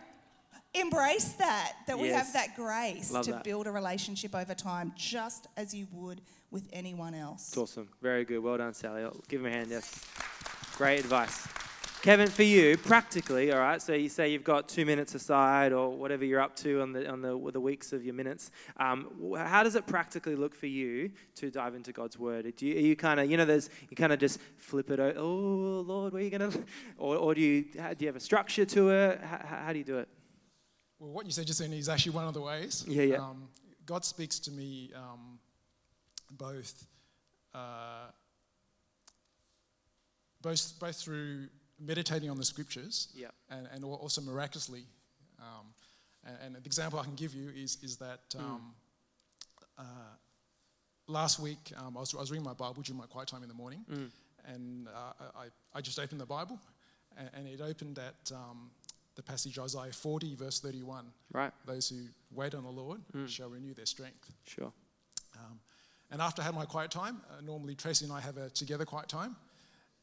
embrace 0.75 1.33
that. 1.33 1.75
That 1.87 1.99
we 1.99 2.09
have 2.09 2.33
that 2.33 2.57
grace 2.57 3.11
Love 3.11 3.25
to 3.27 3.33
that. 3.33 3.45
build 3.45 3.67
a 3.67 3.71
relationship 3.71 4.35
over 4.35 4.55
time, 4.55 4.93
just 4.97 5.49
as 5.57 5.75
you 5.75 5.87
would 5.93 6.23
with 6.51 6.67
anyone 6.73 7.15
else. 7.15 7.49
It's 7.49 7.59
awesome. 7.59 7.89
Very 8.01 8.25
good. 8.25 8.39
Well 8.39 8.57
done, 8.57 8.73
Sally. 8.75 9.03
I'll 9.03 9.21
give 9.29 9.41
him 9.41 9.47
a 9.47 9.51
hand. 9.51 9.69
Yes. 9.71 10.05
Great 10.77 11.01
advice. 11.01 11.47
Kevin, 12.03 12.29
for 12.29 12.45
you, 12.45 12.79
practically, 12.79 13.53
all 13.53 13.59
right. 13.59 13.83
So 13.83 13.93
you 13.93 14.09
say 14.09 14.33
you've 14.33 14.43
got 14.43 14.71
two 14.71 14.87
minutes 14.87 15.15
aside, 15.15 15.75
or 15.75 15.91
whatever 15.91 16.25
you're 16.25 16.41
up 16.41 16.57
to 16.57 16.81
on 16.81 16.95
the 16.95 17.07
on 17.07 17.21
the 17.21 17.51
the 17.53 17.61
weeks 17.61 17.93
of 17.93 18.03
your 18.03 18.15
minutes. 18.15 18.51
Um, 18.79 19.35
how 19.37 19.63
does 19.63 19.75
it 19.75 19.87
practically 19.87 20.35
look 20.35 20.55
for 20.55 20.67
you 20.67 21.11
to 21.35 21.51
dive 21.51 21.75
into 21.75 21.93
God's 21.93 22.19
Word? 22.19 22.51
Do 22.57 22.67
you, 22.67 22.77
are 22.77 22.81
you 22.81 22.97
kind 22.97 23.21
of, 23.21 23.31
you 23.31 23.37
know, 23.37 23.45
there's 23.45 23.69
you 23.91 23.99
kind 23.99 24.15
of 24.15 24.19
just 24.19 24.41
flip 24.57 24.91
it. 24.91 24.99
over, 24.99 25.19
Oh 25.19 25.85
Lord, 25.87 26.15
where 26.15 26.23
are 26.23 26.25
you 26.25 26.31
gonna? 26.31 26.51
Or, 26.97 27.17
or 27.17 27.35
do 27.35 27.43
you 27.43 27.67
how, 27.79 27.93
do 27.93 28.05
you 28.05 28.09
have 28.09 28.17
a 28.17 28.21
structure 28.21 28.65
to 28.65 28.91
it? 28.91 29.21
How, 29.21 29.59
how 29.65 29.73
do 29.75 29.79
you 29.79 29.85
do 29.85 29.99
it? 29.99 30.09
Well, 30.99 31.11
what 31.11 31.27
you 31.27 31.33
said 31.33 31.47
just 31.47 31.61
then 31.61 31.75
is 31.75 31.91
actually 31.91 32.13
one 32.13 32.27
of 32.27 32.33
the 32.33 32.41
ways. 32.41 32.83
Yeah, 32.89 33.03
yeah. 33.03 33.17
Um, 33.17 33.49
God 33.85 34.07
speaks 34.07 34.39
to 34.41 34.51
me 34.51 34.91
um, 34.97 35.39
both, 36.31 36.87
uh, 37.55 38.09
both, 40.41 40.73
both 40.81 40.97
through 40.97 41.49
meditating 41.81 42.31
on 42.31 42.37
the 42.37 42.45
scriptures 42.45 43.09
Yeah. 43.15 43.29
and, 43.51 43.67
and 43.73 43.85
also 43.85 44.21
miraculously. 44.21 44.85
Um, 45.41 45.67
and, 46.25 46.37
and 46.45 46.57
an 46.57 46.63
example 46.67 46.99
I 47.01 47.05
can 47.05 47.15
give 47.15 47.35
you 47.35 47.49
is, 47.57 47.79
is 47.83 47.97
that 47.97 48.21
um, 48.39 48.75
uh, 49.79 49.83
last 51.07 51.41
week 51.41 51.73
um, 51.79 51.97
I, 51.97 52.01
was, 52.01 52.15
I 52.15 52.19
was 52.21 52.31
reading 52.31 52.45
my 52.45 52.53
Bible 52.53 52.83
during 52.83 52.99
my 52.99 53.07
quiet 53.07 53.29
time 53.29 53.43
in 53.43 53.49
the 53.49 53.55
morning, 53.55 53.85
and 54.47 54.89
uh, 54.89 55.13
I, 55.37 55.47
I 55.75 55.81
just 55.81 55.99
opened 55.99 56.21
the 56.21 56.27
Bible, 56.27 56.59
and, 57.17 57.31
and 57.35 57.49
it 57.49 57.61
opened 57.61 57.99
at 57.99 58.31
um, 58.35 58.71
the 59.17 59.23
passage 59.23 59.59
Isaiah 59.59 59.93
40, 59.93 60.35
verse 60.35 60.61
31. 60.61 61.07
Right. 61.33 61.53
Those 61.67 61.89
who 61.89 61.97
wait 62.33 62.55
on 62.55 62.63
the 62.65 62.71
Lord 62.71 63.01
shall 63.27 63.49
renew 63.49 63.75
their 63.75 63.87
strength. 63.87 64.31
Sure. 64.47 64.73
Um, 65.39 65.59
and 66.11 66.21
after 66.21 66.43
I 66.43 66.45
had 66.45 66.55
my 66.55 66.65
quiet 66.67 66.91
time, 66.91 67.21
uh, 67.31 67.41
normally 67.41 67.75
Tracy 67.75 68.05
and 68.05 68.13
I 68.13 68.21
have 68.21 68.37
a 68.37 68.51
together 68.51 68.85
quiet 68.85 69.09
time. 69.09 69.37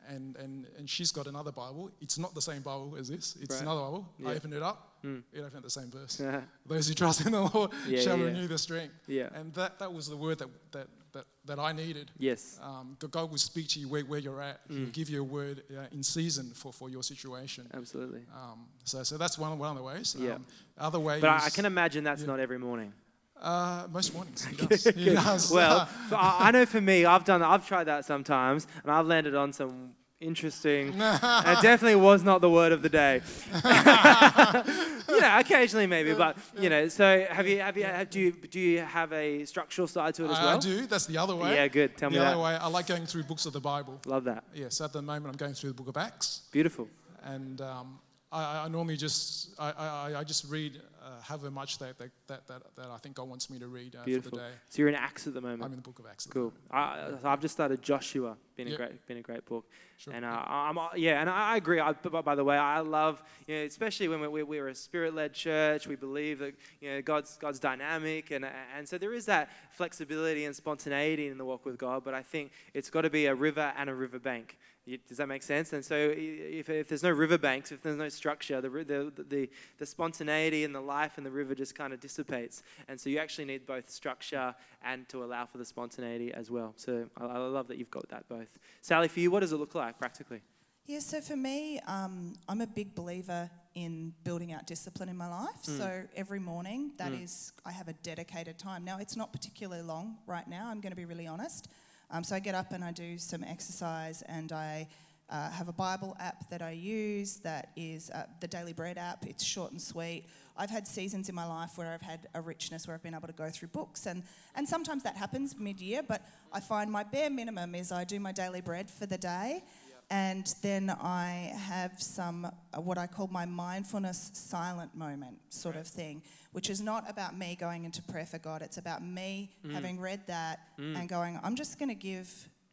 And, 0.08 0.36
and, 0.38 0.66
and 0.78 0.90
she's 0.90 1.12
got 1.12 1.28
another 1.28 1.52
Bible. 1.52 1.92
It's 2.02 2.18
not 2.18 2.34
the 2.34 2.42
same 2.42 2.62
Bible 2.62 2.96
as 3.00 3.10
this, 3.10 3.36
it's 3.42 3.56
Right. 3.56 3.62
another 3.64 3.82
Bible. 3.82 4.10
Yeah. 4.20 4.30
I 4.30 4.36
opened 4.36 4.54
it 4.54 4.64
up, 4.64 4.84
Mm. 5.04 5.24
it 5.32 5.42
opened 5.42 5.64
the 5.64 5.70
same 5.70 5.92
verse. 5.92 6.20
Yeah. 6.20 6.42
Those 6.66 6.88
who 6.88 6.94
trust 6.96 7.26
in 7.26 7.32
the 7.32 7.42
Lord 7.42 7.72
Yeah, 7.88 8.02
shall 8.02 8.18
yeah. 8.18 8.26
renew 8.26 8.48
their 8.48 8.58
strength. 8.58 8.94
Yeah. 9.08 9.30
And 9.34 9.54
that, 9.54 9.80
that 9.80 9.94
was 9.94 10.08
the 10.08 10.18
word 10.18 10.40
that, 10.40 10.48
that, 10.72 10.88
that, 11.14 11.26
that 11.46 11.60
I 11.60 11.72
needed. 11.72 12.12
Yes. 12.18 12.60
Um, 12.62 12.98
God 13.12 13.30
will 13.30 13.38
speak 13.38 13.68
to 13.70 13.80
you 13.80 13.88
where, 13.88 14.02
where 14.04 14.20
you're 14.20 14.42
at. 14.42 14.62
He'll 14.68 14.78
Mm. 14.88 14.92
give 14.94 15.10
you 15.10 15.22
a 15.22 15.24
word 15.24 15.64
uh, 15.72 15.86
in 15.92 16.04
season 16.04 16.52
for, 16.54 16.74
for 16.74 16.90
your 16.90 17.04
situation. 17.04 17.68
Absolutely. 17.74 18.22
Um, 18.36 18.66
so, 18.86 19.04
so 19.04 19.18
that's 19.18 19.38
one, 19.38 19.58
one 19.60 19.72
of 19.72 19.78
the 19.78 19.84
ways. 19.84 20.16
Yeah. 20.18 20.34
Um, 20.36 20.46
other 20.78 21.00
ways. 21.00 21.22
But 21.22 21.30
I, 21.44 21.50
can 21.50 21.66
imagine 21.66 22.04
that's 22.04 22.22
yeah. 22.22 22.28
not 22.28 22.40
every 22.40 22.58
morning. 22.60 22.92
Uh, 23.42 23.88
most 23.92 24.14
mornings. 24.14 24.44
He 24.46 24.56
does. 24.68 24.84
He 24.84 25.14
does. 25.14 25.52
Well, 25.58 25.88
I 26.12 26.48
I 26.48 26.52
know 26.52 26.66
for 26.66 26.82
me, 26.82 27.06
I've 27.06 27.24
done, 27.24 27.42
I've 27.44 27.68
tried 27.68 27.86
that 27.86 28.06
sometimes, 28.06 28.68
and 28.84 28.92
I've 28.92 29.06
landed 29.06 29.36
on 29.36 29.54
some 29.54 29.92
interesting. 30.20 31.00
and 31.00 31.48
it 31.58 31.62
definitely 31.62 31.96
was 31.96 32.24
not 32.24 32.42
the 32.42 32.50
word 32.50 32.72
of 32.72 32.82
the 32.82 32.90
day. 32.90 33.22
you 33.54 35.22
know, 35.22 35.40
occasionally 35.40 35.88
maybe, 35.88 36.14
but 36.14 36.38
you 36.60 36.70
know. 36.70 36.88
So 36.88 37.26
have 37.30 37.48
you, 37.48 37.60
have 37.60 37.78
you, 37.78 37.84
have, 37.84 38.10
do 38.10 38.20
you, 38.20 38.32
do 38.32 38.60
you 38.60 38.80
have 38.80 39.14
a 39.14 39.46
structural 39.46 39.88
side 39.88 40.16
to 40.16 40.26
it 40.26 40.32
as 40.32 40.40
well? 40.40 40.58
I 40.58 40.60
do. 40.60 40.88
That's 40.88 41.06
the 41.06 41.18
other 41.18 41.36
way. 41.36 41.56
Yeah, 41.56 41.68
good. 41.68 41.96
Tell 41.98 42.10
the 42.10 42.16
me 42.16 42.20
the 42.20 42.26
other 42.26 42.38
that. 42.38 42.42
way, 42.44 42.56
I 42.56 42.68
like 42.68 42.88
going 42.88 43.06
through 43.06 43.24
books 43.24 43.46
of 43.46 43.54
the 43.54 43.60
Bible. 43.62 44.00
Love 44.06 44.24
that. 44.26 44.44
Yes, 44.54 44.82
at 44.82 44.94
the 44.94 45.02
moment 45.02 45.28
I'm 45.34 45.38
going 45.38 45.54
through 45.54 45.70
the 45.70 45.76
book 45.76 45.88
of 45.88 45.98
Acts, 45.98 46.42
Beautiful. 46.52 46.88
and 47.24 47.62
um, 47.62 48.00
I, 48.32 48.66
I 48.66 48.68
normally 48.68 48.98
just 48.98 49.52
I, 49.58 49.72
I, 49.72 50.20
I 50.20 50.24
just 50.24 50.50
read 50.50 50.82
uh, 51.02 51.22
however 51.22 51.50
much 51.50 51.78
that, 51.78 51.98
that, 51.98 52.10
that, 52.28 52.48
that, 52.48 52.62
that 52.76 52.90
I 52.90 52.98
think 52.98 53.16
God 53.16 53.30
wants 53.30 53.50
me 53.50 53.58
to 53.60 53.68
read 53.68 53.96
uh, 53.96 54.04
for 54.04 54.30
the 54.30 54.32
day. 54.32 54.50
So 54.68 54.82
you're 54.82 54.90
in 54.90 54.96
Acts 54.96 55.28
at 55.28 55.34
the 55.34 55.42
moment. 55.42 55.64
I'm 55.64 55.72
in 55.72 55.78
the 55.78 55.82
book 55.82 56.00
of 56.00 56.06
Acts. 56.06 56.26
Cool. 56.26 56.52
I 56.70 57.12
I've 57.24 57.40
just 57.40 57.54
started 57.54 57.82
Joshua. 57.82 58.36
Been 58.58 58.68
a 58.70 58.76
great, 58.76 59.06
been 59.08 59.18
a 59.18 59.22
great 59.22 59.46
book. 59.46 59.66
Sure. 59.98 60.14
And 60.14 60.26
uh, 60.26 60.44
I'm, 60.46 60.78
uh, 60.78 60.90
yeah, 60.96 61.22
and 61.22 61.30
I 61.30 61.58
agree. 61.58 61.80
I, 61.80 61.92
by 61.94 62.36
the 62.36 62.44
way, 62.44 62.58
I 62.58 62.80
love, 62.80 63.22
you 63.48 63.56
know, 63.56 63.64
especially 63.64 64.08
when 64.08 64.20
we're, 64.20 64.46
we're 64.46 64.68
a 64.68 64.76
spirit-led 64.76 65.34
church. 65.34 65.88
We 65.88 65.96
believe 65.96 66.40
that 66.40 66.56
you 66.82 66.90
know 66.90 67.02
God's 67.02 67.38
God's 67.38 67.60
dynamic, 67.60 68.32
and 68.32 68.46
and 68.76 68.88
so 68.88 68.98
there 68.98 69.14
is 69.14 69.26
that 69.28 69.50
flexibility 69.72 70.46
and 70.46 70.56
spontaneity 70.56 71.28
in 71.28 71.38
the 71.38 71.46
walk 71.46 71.66
with 71.66 71.78
God. 71.78 72.04
But 72.04 72.14
I 72.14 72.24
think 72.24 72.52
it's 72.74 72.90
got 72.90 73.02
to 73.02 73.10
be 73.10 73.28
a 73.28 73.36
river 73.36 73.72
and 73.78 73.90
a 73.90 73.96
riverbank. 73.96 74.58
You- 74.58 74.77
Does 75.08 75.18
that 75.18 75.28
make 75.28 75.44
sense? 75.44 75.74
And 75.74 75.84
so, 75.84 75.96
if, 76.16 76.70
if 76.70 76.88
there's 76.88 77.04
no 77.04 77.12
riverbanks, 77.12 77.72
if 77.72 77.82
there's 77.82 77.98
no 77.98 78.10
structure, 78.10 78.62
the, 78.62 78.70
the, 78.70 79.12
the, 79.28 79.50
the 79.78 79.86
spontaneity 79.86 80.64
and 80.64 80.74
the 80.74 80.80
life 80.82 81.18
in 81.18 81.24
the 81.24 81.32
river 81.32 81.54
just 81.54 81.76
kind 81.76 81.92
of 81.94 82.00
dissipates. 82.00 82.64
And 82.88 83.00
so, 83.00 83.10
you 83.10 83.18
actually 83.20 83.46
need 83.46 83.66
both 83.66 83.90
structure 83.90 84.56
and 84.84 85.08
to 85.10 85.24
allow 85.24 85.46
for 85.46 85.58
the 85.58 85.66
spontaneity 85.66 86.34
as 86.34 86.50
well. 86.50 86.74
So, 86.78 87.10
I, 87.18 87.26
I 87.26 87.38
love 87.38 87.68
that 87.68 87.78
you've 87.78 87.92
got 87.92 88.08
that 88.10 88.30
both. 88.30 88.58
Sally, 88.82 89.08
for 89.10 89.20
you, 89.20 89.30
what 89.32 89.42
does 89.42 89.52
it 89.52 89.58
look 89.58 89.76
like 89.76 90.00
practically? 90.00 90.42
Yeah, 90.86 91.00
so 91.00 91.20
for 91.20 91.36
me, 91.36 91.82
um, 91.86 92.34
I'm 92.48 92.62
a 92.62 92.68
big 92.68 92.96
believer 92.96 93.50
in 93.76 94.14
building 94.24 94.54
out 94.54 94.66
discipline 94.66 95.10
in 95.10 95.18
my 95.18 95.28
life. 95.28 95.64
Mm. 95.64 95.78
So 95.78 96.04
every 96.16 96.40
morning, 96.40 96.92
that 96.98 97.12
Mm. 97.12 97.26
is, 97.26 97.52
I 97.66 97.72
have 97.72 97.90
a 97.90 97.94
dedicated 97.94 98.58
time. 98.58 98.86
Now, 98.86 98.98
it's 98.98 99.18
not 99.18 99.34
particularly 99.34 99.84
long 99.84 100.18
right 100.26 100.48
now, 100.48 100.70
I'm 100.70 100.80
going 100.80 100.92
to 100.94 100.96
be 100.96 101.04
really 101.06 101.28
honest. 101.28 101.68
Um, 102.10 102.24
so 102.24 102.36
I 102.36 102.40
get 102.40 102.56
up 102.56 102.72
and 102.72 102.84
I 102.84 102.92
do 102.92 103.18
some 103.18 103.44
exercise, 103.44 104.22
and 104.24 104.52
I 104.52 104.88
uh, 105.30 105.50
have 105.52 105.68
a 105.68 105.74
Bible 105.74 106.16
app 106.20 106.50
that 106.50 106.62
I 106.62 106.72
use 106.72 107.38
that 107.38 107.72
is 107.76 108.10
uh, 108.12 108.24
the 108.40 108.48
Daily 108.48 108.74
Bread 108.74 108.98
app. 108.98 109.26
It's 109.26 109.44
short 109.44 109.72
and 109.72 109.82
sweet. 109.82 110.24
I've 110.56 110.70
had 110.70 110.88
seasons 110.88 111.28
in 111.28 111.36
my 111.36 111.46
life 111.46 111.78
where 111.78 111.92
I've 111.94 112.02
had 112.02 112.28
a 112.34 112.42
richness 112.42 112.88
where 112.88 112.96
I've 112.96 113.04
been 113.04 113.14
able 113.14 113.28
to 113.28 113.34
go 113.34 113.50
through 113.50 113.68
books, 113.70 114.06
and, 114.06 114.24
and 114.56 114.68
sometimes 114.68 115.04
that 115.04 115.18
happens 115.18 115.56
mid 115.60 115.82
year, 115.82 116.02
but 116.02 116.26
I 116.54 116.62
find 116.62 116.92
my 116.92 117.04
bare 117.04 117.30
minimum 117.30 117.76
is 117.76 117.92
I 117.92 118.06
do 118.06 118.20
my 118.20 118.32
daily 118.32 118.62
bread 118.62 118.90
for 118.90 119.06
the 119.06 119.18
day. 119.18 119.64
And 120.10 120.54
then 120.62 120.90
I 120.90 121.52
have 121.58 122.02
some, 122.02 122.46
uh, 122.46 122.80
what 122.80 122.98
I 122.98 123.08
call 123.08 123.28
my 123.28 123.46
mindfulness 123.46 124.32
silent 124.34 124.96
moment 124.96 125.38
sort 125.50 125.76
of 125.76 125.86
thing, 125.86 126.24
which 126.54 126.70
is 126.70 126.80
not 126.82 127.10
about 127.10 127.38
me 127.38 127.58
going 127.60 127.84
into 127.84 128.02
prayer 128.02 128.26
for 128.26 128.38
God. 128.38 128.62
It's 128.62 128.78
about 128.78 129.04
me 129.04 129.52
Mm. 129.66 129.74
having 129.74 130.00
read 130.00 130.22
that 130.28 130.60
and 130.78 131.10
going, 131.10 131.40
I'm 131.44 131.56
just 131.56 131.78
going 131.78 131.90
to 131.90 131.96
give 131.96 132.30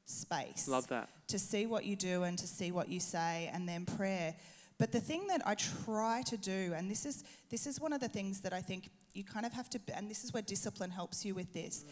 space 0.07 0.69
Love 0.69 0.87
that. 0.89 1.09
to 1.29 1.39
see 1.39 1.67
what 1.67 1.85
you 1.85 1.97
do 1.97 2.23
and 2.23 2.39
to 2.39 2.47
see 2.47 2.71
what 2.71 2.89
you 2.89 3.01
say 3.01 3.51
and 3.55 3.67
then 3.69 3.87
prayer 3.87 4.35
but 4.77 4.93
the 4.93 5.01
thing 5.01 5.27
that 5.29 5.41
i 5.47 5.55
try 5.55 6.21
to 6.27 6.37
do 6.37 6.75
and 6.77 6.91
this 6.91 7.07
is 7.07 7.25
this 7.49 7.67
is 7.67 7.81
one 7.81 7.91
of 7.95 8.01
the 8.03 8.09
things 8.09 8.41
that 8.41 8.53
i 8.53 8.61
think 8.61 8.91
you 9.15 9.25
kind 9.25 9.47
of 9.47 9.53
have 9.55 9.71
to 9.71 9.81
and 9.95 10.11
this 10.11 10.23
is 10.23 10.31
where 10.35 10.43
discipline 10.43 10.91
helps 10.91 11.25
you 11.25 11.35
with 11.35 11.51
this 11.55 11.87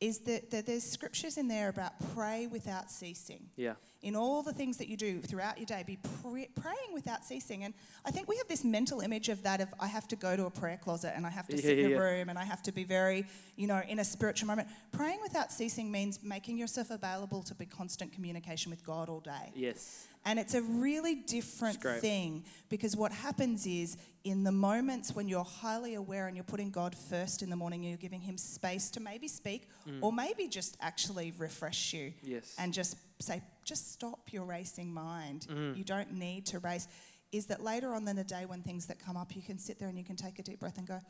is 0.00 0.18
that, 0.20 0.50
that 0.50 0.66
there's 0.66 0.82
scriptures 0.84 1.38
in 1.38 1.48
there 1.48 1.68
about 1.68 1.92
pray 2.14 2.46
without 2.46 2.90
ceasing 2.90 3.48
Yeah. 3.56 3.74
in 4.02 4.16
all 4.16 4.42
the 4.42 4.52
things 4.52 4.76
that 4.78 4.88
you 4.88 4.96
do 4.96 5.20
throughout 5.20 5.56
your 5.56 5.66
day, 5.66 5.82
be 5.86 5.98
pre- 6.22 6.48
praying 6.54 6.92
without 6.92 7.24
ceasing. 7.24 7.64
And 7.64 7.72
I 8.04 8.10
think 8.10 8.28
we 8.28 8.36
have 8.36 8.48
this 8.48 8.64
mental 8.64 9.00
image 9.00 9.28
of 9.28 9.42
that 9.44 9.60
of 9.60 9.72
I 9.80 9.86
have 9.86 10.06
to 10.08 10.16
go 10.16 10.36
to 10.36 10.46
a 10.46 10.50
prayer 10.50 10.78
closet 10.82 11.12
and 11.16 11.24
I 11.26 11.30
have 11.30 11.46
to 11.48 11.56
Yeah, 11.56 11.62
sit 11.62 11.78
in 11.78 11.86
a 11.86 11.88
yeah. 11.90 11.96
room 11.96 12.28
and 12.28 12.38
I 12.38 12.44
have 12.44 12.62
to 12.64 12.72
be 12.72 12.84
very, 12.84 13.24
you 13.56 13.66
know, 13.66 13.80
in 13.88 13.98
a 14.00 14.04
spiritual 14.04 14.46
moment. 14.48 14.68
Praying 14.92 15.20
without 15.22 15.50
ceasing 15.52 15.90
means 15.90 16.22
making 16.22 16.58
yourself 16.58 16.90
available 16.90 17.42
to 17.44 17.54
be 17.54 17.64
constant 17.64 18.12
communication 18.12 18.70
with 18.70 18.84
God 18.84 19.08
all 19.08 19.20
day. 19.20 19.52
Yes. 19.54 20.08
And 20.26 20.38
it's 20.38 20.54
a 20.54 20.62
really 20.62 21.14
different 21.16 21.82
thing 22.00 22.44
because 22.70 22.96
what 22.96 23.12
happens 23.12 23.66
is 23.66 23.98
in 24.24 24.42
the 24.42 24.52
moments 24.52 25.14
when 25.14 25.28
you're 25.28 25.44
highly 25.44 25.94
aware 25.94 26.26
and 26.28 26.34
you're 26.36 26.44
putting 26.44 26.70
God 26.70 26.94
first 26.96 27.42
in 27.42 27.50
the 27.50 27.56
morning, 27.56 27.82
you're 27.82 27.98
giving 27.98 28.22
Him 28.22 28.38
space 28.38 28.88
to 28.92 29.00
maybe 29.00 29.28
speak 29.28 29.68
or 30.00 30.12
maybe 30.12 30.48
just 30.48 30.78
actually 30.80 31.32
refresh 31.36 31.92
you 31.92 32.12
Yes. 32.22 32.54
and 32.58 32.72
just 32.72 32.96
say, 33.20 33.42
just 33.64 33.92
stop 33.92 34.32
your 34.32 34.44
racing 34.46 34.92
mind. 34.94 35.46
Mm. 35.50 35.76
You 35.76 35.84
don't 35.84 36.12
need 36.14 36.46
to 36.46 36.58
race. 36.60 36.88
Is 37.30 37.46
that 37.46 37.62
later 37.62 37.92
on 37.94 38.08
in 38.08 38.16
the 38.16 38.24
day 38.24 38.46
when 38.46 38.62
things 38.62 38.86
that 38.86 38.98
come 38.98 39.16
up, 39.18 39.36
you 39.36 39.42
can 39.42 39.58
sit 39.58 39.78
there 39.78 39.88
and 39.88 39.98
you 39.98 40.04
can 40.04 40.16
take 40.16 40.38
a 40.38 40.42
deep 40.42 40.58
breath 40.60 40.78
and 40.78 40.86
go, 40.86 41.00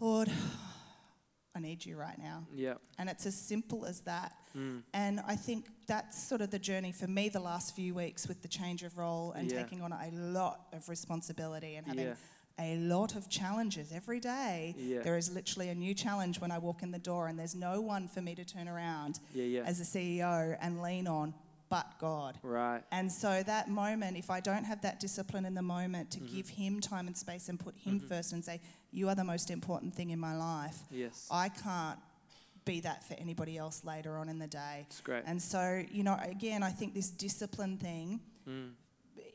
Lord, 0.00 0.30
I 1.58 1.60
need 1.60 1.84
you 1.84 1.96
right 1.96 2.18
now. 2.18 2.46
yeah. 2.54 2.74
And 2.98 3.08
it's 3.08 3.26
as 3.26 3.34
simple 3.34 3.84
as 3.84 4.00
that. 4.02 4.32
Mm. 4.56 4.82
And 4.94 5.20
I 5.26 5.34
think 5.34 5.66
that's 5.88 6.22
sort 6.22 6.40
of 6.40 6.50
the 6.52 6.58
journey 6.58 6.92
for 6.92 7.08
me 7.08 7.28
the 7.28 7.40
last 7.40 7.74
few 7.74 7.94
weeks 7.94 8.28
with 8.28 8.42
the 8.42 8.48
change 8.48 8.84
of 8.84 8.96
role 8.96 9.32
and 9.32 9.50
Yeah. 9.50 9.60
taking 9.62 9.82
on 9.82 9.92
a 9.92 10.10
lot 10.12 10.68
of 10.72 10.88
responsibility 10.88 11.74
and 11.74 11.84
having 11.86 12.06
Yeah. 12.06 12.14
a 12.60 12.76
lot 12.76 13.16
of 13.16 13.28
challenges 13.28 13.90
every 13.92 14.20
day. 14.20 14.74
Yeah. 14.78 15.00
There 15.02 15.16
is 15.18 15.30
literally 15.32 15.68
a 15.70 15.74
new 15.74 15.94
challenge 15.94 16.40
when 16.40 16.52
I 16.52 16.58
walk 16.58 16.82
in 16.84 16.92
the 16.92 16.98
door, 17.00 17.26
and 17.26 17.36
there's 17.36 17.56
no 17.56 17.80
one 17.80 18.06
for 18.06 18.22
me 18.22 18.36
to 18.36 18.44
turn 18.44 18.68
around 18.68 19.18
as 19.64 19.80
a 19.80 19.84
CEO 19.84 20.56
and 20.60 20.80
lean 20.80 21.08
on 21.08 21.34
but 21.70 21.86
God. 21.98 22.38
right. 22.42 22.82
And 22.92 23.10
so 23.12 23.42
that 23.42 23.68
moment, 23.68 24.16
if 24.16 24.30
I 24.30 24.40
don't 24.40 24.64
have 24.64 24.80
that 24.82 25.00
discipline 25.00 25.44
in 25.44 25.54
the 25.54 25.62
moment 25.62 26.10
Mm-hmm. 26.10 26.26
to 26.26 26.32
give 26.36 26.48
Him 26.48 26.80
time 26.80 27.06
and 27.06 27.16
space 27.16 27.48
and 27.48 27.58
put 27.60 27.74
Him 27.76 28.00
first 28.00 28.32
and 28.32 28.44
say, 28.44 28.60
You 28.92 29.08
are 29.08 29.14
the 29.14 29.24
most 29.24 29.50
important 29.50 29.94
thing 29.94 30.10
in 30.10 30.18
my 30.18 30.36
life, 30.36 30.78
Yes. 30.90 31.26
I 31.30 31.48
can't 31.50 31.98
be 32.64 32.80
that 32.80 33.02
for 33.04 33.14
anybody 33.14 33.56
else 33.56 33.82
later 33.84 34.16
on 34.18 34.28
in 34.28 34.38
the 34.38 34.46
day. 34.46 34.84
It's 34.88 35.00
great. 35.00 35.24
And 35.26 35.40
so, 35.40 35.82
you 35.90 36.02
know, 36.02 36.18
again, 36.22 36.62
I 36.62 36.70
think 36.70 36.94
this 36.94 37.10
discipline 37.10 37.76
thing, 37.78 38.20
Mm. 38.48 38.70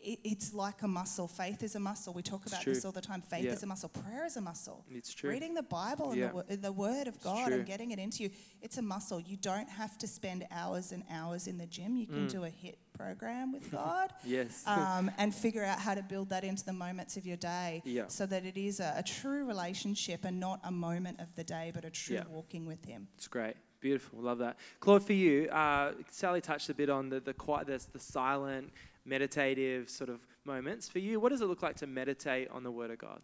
It, 0.04 0.20
it's 0.24 0.54
like 0.54 0.82
a 0.82 0.88
muscle. 0.88 1.28
Faith 1.28 1.64
is 1.64 1.76
a 1.76 1.80
muscle. 1.80 2.14
We 2.14 2.22
talk 2.22 2.46
about 2.46 2.66
this 2.66 2.84
all 2.86 2.92
the 2.92 3.02
time. 3.02 3.22
Faith 3.22 3.46
Yeah. 3.46 3.52
is 3.54 3.64
a 3.64 3.66
muscle. 3.66 3.90
Prayer 3.90 4.26
is 4.26 4.36
a 4.38 4.42
muscle. 4.42 4.84
It's 4.92 5.14
true. 5.14 5.30
Reading 5.30 5.54
the 5.54 5.64
Bible 5.64 6.12
and 6.12 6.20
Yeah. 6.20 6.32
the, 6.48 6.58
the 6.58 6.72
Word 6.72 7.08
of 7.08 7.20
God 7.22 7.52
and 7.52 7.66
getting 7.66 7.92
it 7.92 8.00
into 8.00 8.24
you, 8.24 8.30
it's 8.62 8.78
a 8.78 8.82
muscle. 8.82 9.20
You 9.20 9.38
don't 9.38 9.70
have 9.70 9.98
to 10.00 10.08
spend 10.08 10.46
hours 10.52 10.92
and 10.92 11.04
hours 11.10 11.48
in 11.48 11.58
the 11.58 11.66
gym. 11.66 11.96
You 11.96 12.08
can 12.08 12.28
Mm. 12.28 12.32
do 12.32 12.44
a 12.44 12.50
HIIT 12.50 12.76
program 12.94 13.52
with 13.54 13.72
God 13.72 14.14
Yes. 14.26 14.64
um, 14.68 15.10
and 15.18 15.34
figure 15.34 15.64
out 15.64 15.80
how 15.80 15.96
to 15.96 16.04
build 16.04 16.30
that 16.30 16.44
into 16.44 16.64
the 16.66 16.74
moments 16.74 17.16
of 17.18 17.26
your 17.26 17.38
day 17.38 17.82
Yeah. 17.86 18.08
so 18.08 18.26
that 18.26 18.46
it 18.46 18.58
is 18.58 18.80
a, 18.80 18.94
a 18.98 19.04
true 19.04 19.46
relationship 19.46 20.26
and 20.26 20.40
not 20.40 20.60
a 20.64 20.72
moment 20.72 21.20
of 21.22 21.34
the 21.36 21.44
day, 21.44 21.72
but 21.74 21.86
a 21.86 21.90
true 21.90 22.18
Yeah. 22.18 22.24
walking 22.30 22.66
with 22.66 22.84
Him. 22.86 23.08
It's 23.16 23.28
great. 23.28 23.56
Beautiful. 23.80 24.20
Love 24.22 24.38
that. 24.38 24.58
Claude, 24.80 25.06
for 25.06 25.12
you, 25.14 25.50
uh, 25.50 25.92
Sally 26.10 26.40
touched 26.40 26.70
a 26.70 26.74
bit 26.74 26.90
on 26.90 27.10
the, 27.10 27.20
the 27.20 27.34
quiet, 27.34 27.68
the, 27.68 27.82
the 27.92 28.00
silent, 28.00 28.72
meditative 29.06 29.90
sort 29.90 30.10
of 30.10 30.20
moments. 30.46 30.90
For 30.90 31.00
you, 31.00 31.20
what 31.20 31.30
does 31.30 31.42
it 31.42 31.46
look 31.46 31.62
like 31.62 31.76
to 31.78 31.88
meditate 31.88 32.50
on 32.50 32.64
the 32.64 32.72
Word 32.72 32.92
of 32.92 32.98
God? 33.00 33.22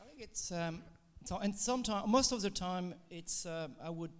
I 0.00 0.04
think 0.06 0.20
it's 0.20 0.52
um, 0.52 0.82
so, 1.24 1.38
and 1.38 1.54
sometimes 1.54 2.06
most 2.08 2.32
of 2.32 2.42
the 2.42 2.50
time 2.50 2.94
it's 3.10 3.46
uh, 3.46 3.68
I 3.82 3.90
would 3.90 4.10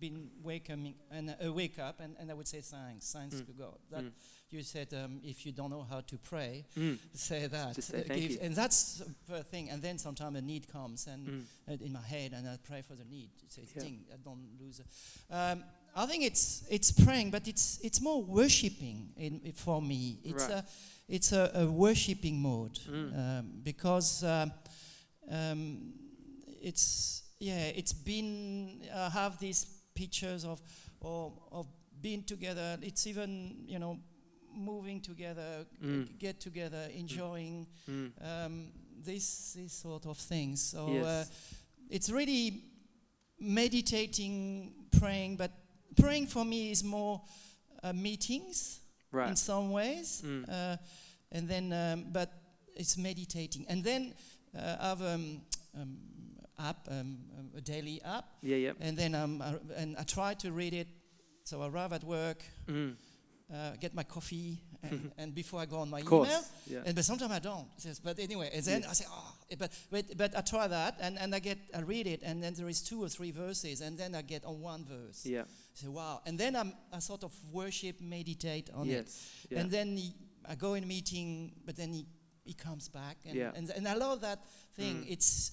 been 0.00 0.28
waking 0.42 0.94
and 1.10 1.34
uh, 1.42 1.52
wake 1.52 1.78
up 1.78 2.00
and, 2.00 2.16
and 2.18 2.30
I 2.30 2.34
would 2.34 2.48
say 2.48 2.60
thanks, 2.60 3.10
thanks 3.12 3.36
Mm. 3.36 3.46
to 3.46 3.52
God. 3.52 3.78
That 3.90 4.02
Mm. 4.02 4.10
you 4.50 4.62
said 4.62 4.92
um, 4.92 5.20
if 5.24 5.46
you 5.46 5.52
don't 5.52 5.70
know 5.70 5.86
how 5.88 6.00
to 6.00 6.18
pray, 6.18 6.64
Mm. 6.76 6.98
say 7.14 7.46
that. 7.46 7.76
Say 7.82 8.02
thank 8.02 8.20
give- 8.20 8.30
you. 8.32 8.38
And 8.42 8.54
that's 8.56 9.02
the 9.28 9.44
thing. 9.44 9.70
And 9.70 9.80
then 9.80 9.96
sometimes 9.98 10.36
a 10.36 10.42
need 10.42 10.66
comes 10.68 11.06
and 11.06 11.46
Mm. 11.68 11.80
in 11.80 11.92
my 11.92 12.02
head 12.02 12.32
and 12.32 12.46
I 12.48 12.58
pray 12.62 12.82
for 12.82 12.96
the 12.96 13.04
need. 13.04 13.30
It's 13.44 13.56
a 13.56 13.60
Yeah. 13.62 13.82
thing. 13.82 14.04
I 14.12 14.16
don't 14.16 14.44
lose. 14.60 14.80
it. 14.80 14.86
Um, 15.30 15.64
I 15.96 16.06
think 16.06 16.24
it's 16.24 16.64
it's 16.70 16.90
praying, 16.92 17.30
but 17.30 17.46
it's 17.48 17.78
it's 17.82 18.00
more 18.00 18.22
worshiping 18.22 19.12
in, 19.16 19.40
in- 19.44 19.52
for 19.52 19.80
me. 19.80 20.18
It's 20.24 20.44
Right. 20.48 20.58
a 20.58 20.64
it's 21.08 21.32
a, 21.32 21.50
a 21.54 21.66
worshiping 21.70 22.40
mode 22.40 22.78
Mm. 22.88 23.12
um, 23.18 23.50
because 23.62 24.24
um, 24.24 24.52
um, 25.30 25.92
it's 26.62 27.22
yeah 27.38 27.66
it's 27.76 27.92
been 27.92 28.82
I 28.94 29.08
have 29.10 29.38
these 29.38 29.66
pictures 29.94 30.44
of 30.44 30.60
of, 31.02 31.32
of 31.52 31.66
being 32.00 32.24
together. 32.24 32.78
It's 32.82 33.06
even 33.06 33.64
you 33.68 33.78
know 33.78 33.98
moving 34.52 35.00
together, 35.02 35.66
Mm. 35.82 36.18
get 36.18 36.40
together, 36.40 36.88
enjoying 36.94 37.66
Mm. 37.88 38.12
um, 38.20 38.72
this 39.04 39.52
this 39.52 39.72
sort 39.72 40.06
of 40.06 40.18
things. 40.18 40.60
So 40.70 40.88
Yes. 40.88 41.04
uh, 41.06 41.24
it's 41.90 42.10
really 42.10 42.62
meditating, 43.38 44.72
praying, 44.98 45.36
but 45.36 45.50
praying 45.94 46.26
for 46.28 46.44
me 46.44 46.70
is 46.70 46.82
more 46.84 47.20
uh, 47.82 47.92
meetings 47.92 48.80
in 49.30 49.36
some 49.36 49.70
ways, 49.72 50.22
Mm. 50.24 50.44
uh, 50.48 50.76
and 51.32 51.48
then 51.48 51.72
um, 51.72 52.06
but 52.12 52.30
it's 52.76 52.96
meditating, 52.96 53.66
and 53.68 53.84
then 53.84 54.14
uh, 54.56 54.76
I 54.80 54.88
have 54.88 55.02
um, 55.02 55.40
um, 55.80 55.96
app, 56.58 56.88
um, 56.90 57.18
um, 57.38 57.50
a 57.56 57.60
daily 57.60 58.00
app, 58.04 58.24
Yeah, 58.42 58.56
yeah. 58.56 58.72
and 58.80 58.96
then 58.96 59.14
um, 59.14 59.42
I, 59.42 59.54
and 59.80 59.96
I 59.96 60.02
try 60.04 60.34
to 60.34 60.50
read 60.52 60.74
it. 60.74 60.88
So 61.46 61.60
I 61.62 61.66
arrive 61.68 61.92
at 61.92 62.02
work, 62.04 62.42
Mm. 62.66 62.96
Uh, 63.52 63.72
get 63.80 63.94
my 63.94 64.02
coffee, 64.04 64.58
and, 64.82 65.10
and 65.18 65.34
before 65.34 65.60
I 65.60 65.66
go 65.66 65.78
on 65.78 65.90
my 65.90 66.00
Of 66.00 66.06
email, 66.12 66.44
Yeah. 66.66 66.82
and 66.86 66.94
but 66.94 67.04
sometimes 67.04 67.32
I 67.32 67.38
don't. 67.40 67.66
But 68.02 68.18
anyway, 68.18 68.50
and 68.54 68.64
then 68.64 68.80
Yeah. 68.82 68.90
I 68.90 68.92
say, 68.94 69.04
oh, 69.08 69.34
but, 69.58 69.70
but 69.90 70.16
but 70.16 70.36
I 70.36 70.40
try 70.40 70.66
that, 70.68 70.98
and, 71.00 71.18
and 71.18 71.34
I 71.34 71.38
get 71.40 71.58
I 71.74 71.80
read 71.80 72.06
it, 72.06 72.22
and 72.22 72.42
then 72.42 72.54
there 72.54 72.68
is 72.68 72.80
two 72.82 73.02
or 73.02 73.08
three 73.08 73.32
verses, 73.32 73.80
and 73.80 73.98
then 73.98 74.14
I 74.14 74.22
get 74.22 74.44
on 74.44 74.60
one 74.60 74.84
verse. 74.84 75.26
Yeah. 75.26 75.44
Say, 75.74 75.88
wow, 75.88 76.20
and 76.26 76.38
then 76.38 76.54
I'm 76.56 76.72
I 76.92 77.00
sort 77.00 77.22
of 77.24 77.32
worship, 77.52 78.00
meditate 78.00 78.70
on 78.74 78.88
it, 78.88 78.92
Yes. 79.06 79.46
Yeah. 79.50 79.60
and 79.60 79.70
then 79.70 79.96
he, 79.96 80.14
I 80.48 80.54
go 80.54 80.74
in 80.74 80.86
meeting, 80.88 81.52
but 81.66 81.76
then 81.76 81.92
he 81.92 82.06
he 82.44 82.54
comes 82.54 82.88
back, 82.88 83.18
and 83.26 83.34
Yeah. 83.36 83.52
and, 83.56 83.70
and 83.70 83.86
I 83.88 83.94
love 83.94 84.20
that 84.20 84.38
thing. 84.76 85.04
Mm. 85.04 85.10
It's 85.12 85.52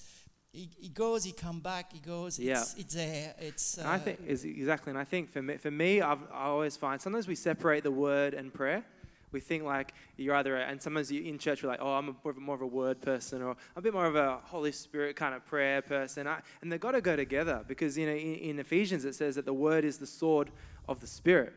he, 0.52 0.68
he 0.78 0.88
goes, 0.88 1.24
he 1.24 1.32
come 1.32 1.60
back, 1.60 1.92
he 1.92 1.98
goes. 1.98 2.38
Yeah. 2.38 2.60
It's, 2.60 2.74
it's 2.74 2.94
there. 2.94 3.34
It's. 3.38 3.78
And 3.78 3.88
I 3.88 3.96
uh, 3.96 3.98
think 3.98 4.20
is 4.26 4.44
exactly, 4.44 4.90
and 4.90 4.98
I 4.98 5.04
think 5.04 5.30
for 5.30 5.40
me, 5.40 5.56
for 5.56 5.70
me, 5.70 6.02
I've, 6.02 6.18
I 6.32 6.44
always 6.44 6.76
find 6.76 7.00
sometimes 7.00 7.26
we 7.26 7.34
separate 7.34 7.84
the 7.84 7.90
word 7.90 8.34
and 8.34 8.52
prayer. 8.52 8.84
We 9.32 9.40
think 9.40 9.64
like 9.64 9.94
you're 10.18 10.34
either, 10.34 10.58
a, 10.58 10.60
and 10.60 10.80
sometimes 10.82 11.10
you 11.10 11.22
in 11.22 11.38
church 11.38 11.62
we're 11.62 11.70
like, 11.70 11.80
oh, 11.80 11.94
I'm 11.94 12.10
a, 12.10 12.14
more, 12.22 12.30
of 12.32 12.36
a, 12.36 12.40
more 12.40 12.54
of 12.54 12.60
a 12.60 12.66
word 12.66 13.00
person, 13.00 13.40
or 13.40 13.52
I'm 13.52 13.56
a 13.76 13.80
bit 13.80 13.94
more 13.94 14.04
of 14.04 14.14
a 14.14 14.40
Holy 14.44 14.72
Spirit 14.72 15.16
kind 15.16 15.34
of 15.34 15.46
prayer 15.46 15.80
person. 15.80 16.26
I, 16.26 16.40
and 16.60 16.70
they've 16.70 16.78
got 16.78 16.92
to 16.92 17.00
go 17.00 17.16
together 17.16 17.64
because 17.66 17.96
you 17.96 18.04
know 18.04 18.12
in, 18.12 18.34
in 18.34 18.58
Ephesians 18.58 19.06
it 19.06 19.14
says 19.14 19.36
that 19.36 19.46
the 19.46 19.54
word 19.54 19.86
is 19.86 19.96
the 19.96 20.06
sword 20.06 20.50
of 20.86 21.00
the 21.00 21.06
Spirit. 21.06 21.54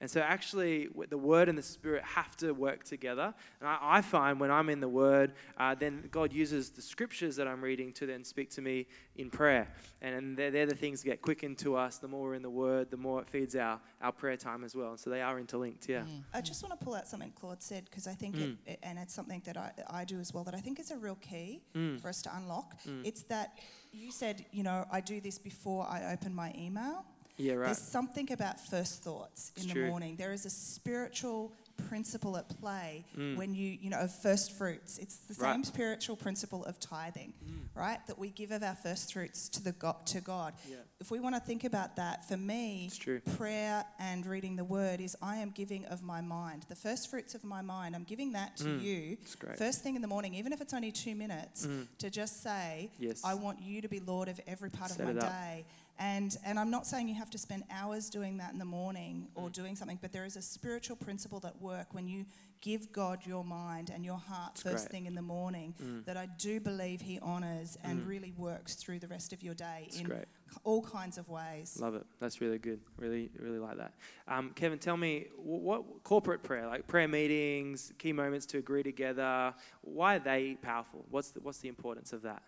And 0.00 0.10
so, 0.10 0.20
actually, 0.20 0.88
the 1.08 1.16
Word 1.16 1.48
and 1.48 1.56
the 1.56 1.62
Spirit 1.62 2.02
have 2.04 2.36
to 2.38 2.52
work 2.52 2.84
together. 2.84 3.32
And 3.60 3.68
I, 3.68 3.78
I 3.80 4.02
find 4.02 4.38
when 4.40 4.50
I'm 4.50 4.68
in 4.68 4.80
the 4.80 4.88
Word, 4.88 5.32
uh, 5.56 5.74
then 5.76 6.08
God 6.10 6.32
uses 6.32 6.70
the 6.70 6.82
scriptures 6.82 7.36
that 7.36 7.46
I'm 7.46 7.62
reading 7.62 7.92
to 7.94 8.06
then 8.06 8.24
speak 8.24 8.50
to 8.50 8.60
me 8.60 8.86
in 9.16 9.30
prayer. 9.30 9.68
And, 10.02 10.14
and 10.14 10.36
they're, 10.36 10.50
they're 10.50 10.66
the 10.66 10.74
things 10.74 11.00
that 11.02 11.06
get 11.08 11.22
quickened 11.22 11.58
to 11.58 11.76
us. 11.76 11.98
The 11.98 12.08
more 12.08 12.24
we're 12.24 12.34
in 12.34 12.42
the 12.42 12.50
Word, 12.50 12.90
the 12.90 12.96
more 12.96 13.20
it 13.22 13.28
feeds 13.28 13.54
our, 13.56 13.80
our 14.02 14.12
prayer 14.12 14.36
time 14.36 14.64
as 14.64 14.74
well. 14.74 14.90
And 14.90 15.00
so, 15.00 15.10
they 15.10 15.22
are 15.22 15.38
interlinked, 15.38 15.88
yeah. 15.88 16.00
mm. 16.00 16.22
I 16.34 16.40
just 16.40 16.62
want 16.62 16.78
to 16.78 16.84
pull 16.84 16.94
out 16.96 17.06
something 17.06 17.32
Claude 17.34 17.62
said 17.62 17.84
because 17.86 18.06
I 18.06 18.14
think, 18.14 18.34
Mm. 18.34 18.56
it, 18.66 18.72
it, 18.72 18.78
and 18.82 18.98
it's 18.98 19.14
something 19.14 19.40
that 19.44 19.56
I, 19.56 19.70
I 19.88 20.04
do 20.04 20.18
as 20.18 20.34
well, 20.34 20.42
that 20.44 20.54
I 20.56 20.60
think 20.60 20.80
is 20.80 20.90
a 20.90 20.98
real 20.98 21.16
key 21.16 21.62
Mm. 21.74 22.00
for 22.00 22.08
us 22.08 22.20
to 22.22 22.36
unlock. 22.36 22.74
Mm. 22.86 23.06
It's 23.06 23.22
that 23.22 23.58
you 23.92 24.10
said, 24.10 24.44
you 24.50 24.64
know, 24.64 24.86
I 24.90 25.00
do 25.00 25.20
this 25.20 25.38
before 25.38 25.86
I 25.88 26.12
open 26.12 26.34
my 26.34 26.52
email. 26.58 27.04
Yeah, 27.36 27.54
right. 27.54 27.66
There's 27.66 27.78
something 27.78 28.30
about 28.32 28.60
first 28.60 29.02
thoughts 29.02 29.50
It's 29.56 29.64
in 29.64 29.68
the 29.68 29.74
true. 29.74 29.88
morning. 29.88 30.16
There 30.16 30.32
is 30.32 30.46
a 30.46 30.50
spiritual 30.50 31.52
principle 31.88 32.36
at 32.36 32.48
play 32.60 33.04
Mm. 33.16 33.36
when 33.36 33.52
you, 33.52 33.76
you 33.80 33.90
know, 33.90 33.98
of 33.98 34.14
first 34.14 34.52
fruits. 34.52 34.98
It's 34.98 35.16
the 35.16 35.34
Right. 35.34 35.54
same 35.54 35.64
spiritual 35.64 36.14
principle 36.16 36.64
of 36.64 36.78
tithing, 36.78 37.32
Mm. 37.44 37.66
right? 37.74 38.06
That 38.06 38.16
we 38.16 38.30
give 38.30 38.52
of 38.52 38.62
our 38.62 38.76
first 38.76 39.12
fruits 39.12 39.48
to 39.48 39.60
the 39.60 39.72
God, 39.72 40.06
to 40.06 40.20
God. 40.20 40.54
Yeah, 40.70 40.76
If 41.00 41.10
we 41.10 41.18
want 41.18 41.34
to 41.34 41.40
think 41.40 41.64
about 41.64 41.96
that, 41.96 42.26
for 42.28 42.36
me, 42.36 42.86
it's 42.86 42.98
prayer 43.36 43.84
and 43.98 44.24
reading 44.24 44.54
the 44.54 44.64
word 44.64 45.00
is 45.00 45.16
I 45.20 45.36
am 45.38 45.50
giving 45.50 45.84
of 45.86 46.00
my 46.00 46.20
mind. 46.20 46.64
The 46.68 46.76
first 46.76 47.10
fruits 47.10 47.34
of 47.34 47.42
my 47.44 47.60
mind, 47.60 47.96
I'm 47.96 48.04
giving 48.04 48.32
that 48.32 48.56
to 48.58 48.64
Mm. 48.64 48.80
you 48.82 49.18
first 49.58 49.82
thing 49.82 49.96
in 49.96 50.02
the 50.02 50.08
morning, 50.08 50.34
even 50.34 50.52
if 50.52 50.60
it's 50.60 50.72
only 50.72 50.92
two 50.92 51.16
minutes, 51.16 51.66
Mm. 51.66 51.88
to 51.98 52.08
just 52.08 52.40
say, 52.42 52.90
Yes. 53.00 53.22
I 53.24 53.34
want 53.34 53.60
you 53.60 53.82
to 53.82 53.88
be 53.88 53.98
Lord 53.98 54.28
of 54.28 54.40
every 54.46 54.70
part 54.70 54.92
Set 54.92 55.00
of 55.00 55.06
my 55.06 55.20
day. 55.20 55.66
up. 55.68 55.70
And, 55.98 56.36
and 56.44 56.58
I'm 56.58 56.70
not 56.70 56.86
saying 56.86 57.08
you 57.08 57.14
have 57.14 57.30
to 57.30 57.38
spend 57.38 57.62
hours 57.70 58.10
doing 58.10 58.36
that 58.38 58.52
in 58.52 58.58
the 58.58 58.64
morning 58.64 59.28
or 59.36 59.48
Mm. 59.48 59.52
doing 59.52 59.76
something, 59.76 59.98
but 60.02 60.12
there 60.12 60.24
is 60.24 60.36
a 60.36 60.42
spiritual 60.42 60.96
principle 60.96 61.38
that 61.40 61.60
work 61.62 61.94
when 61.94 62.08
you 62.08 62.26
give 62.60 62.90
God 62.92 63.24
your 63.26 63.44
mind 63.44 63.90
and 63.90 64.04
your 64.04 64.16
heart 64.16 64.52
It's 64.54 64.62
first 64.62 64.76
great. 64.86 64.90
thing 64.90 65.06
in 65.06 65.14
the 65.14 65.22
morning 65.22 65.74
Mm. 65.80 66.04
that 66.06 66.16
I 66.16 66.26
do 66.26 66.58
believe 66.60 67.00
He 67.02 67.20
honours 67.20 67.76
and 67.84 68.00
Mm. 68.00 68.08
really 68.08 68.32
works 68.32 68.74
through 68.74 68.98
the 69.00 69.06
rest 69.08 69.32
of 69.32 69.42
your 69.42 69.54
day 69.54 69.84
It's 69.86 70.00
in 70.00 70.06
great. 70.06 70.24
all 70.64 70.82
kinds 70.82 71.16
of 71.18 71.28
ways. 71.28 71.78
Love 71.78 71.94
it. 71.94 72.06
That's 72.20 72.40
really 72.40 72.58
good. 72.58 72.80
Really, 72.96 73.30
really 73.38 73.58
like 73.58 73.76
that. 73.76 73.92
Um, 74.26 74.50
Kevin, 74.54 74.78
tell 74.78 74.96
me 74.96 75.24
wh- 75.36 75.62
what 75.62 76.02
corporate 76.04 76.42
prayer, 76.42 76.66
like 76.66 76.86
prayer 76.88 77.06
meetings, 77.06 77.92
key 77.98 78.12
moments 78.12 78.46
to 78.46 78.58
agree 78.58 78.82
together, 78.82 79.54
why 79.82 80.16
are 80.16 80.20
they 80.20 80.54
powerful? 80.56 81.04
What's 81.10 81.30
the, 81.30 81.40
what's 81.40 81.58
the 81.58 81.68
importance 81.68 82.12
of 82.14 82.22
that? 82.22 82.42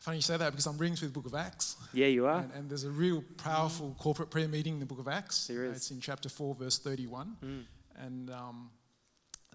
Funny 0.00 0.16
you 0.16 0.22
say 0.22 0.38
that 0.38 0.50
because 0.50 0.66
I'm 0.66 0.78
reading 0.78 0.96
through 0.96 1.08
the 1.08 1.14
book 1.14 1.26
of 1.26 1.34
Acts. 1.34 1.76
Yeah, 1.92 2.06
you 2.06 2.26
are. 2.26 2.38
And, 2.40 2.50
and 2.54 2.70
there's 2.70 2.84
a 2.84 2.90
real 2.90 3.22
powerful 3.36 3.94
corporate 3.98 4.30
prayer 4.30 4.48
meeting 4.48 4.74
in 4.74 4.80
the 4.80 4.86
book 4.86 4.98
of 4.98 5.06
Acts. 5.08 5.46
There 5.46 5.66
Uh, 5.66 5.72
it's 5.72 5.90
in 5.90 6.00
chapter 6.00 6.30
4, 6.30 6.54
verse 6.54 6.78
31. 6.78 7.36
Mm. 7.44 7.64
And 8.06 8.30
um, 8.30 8.70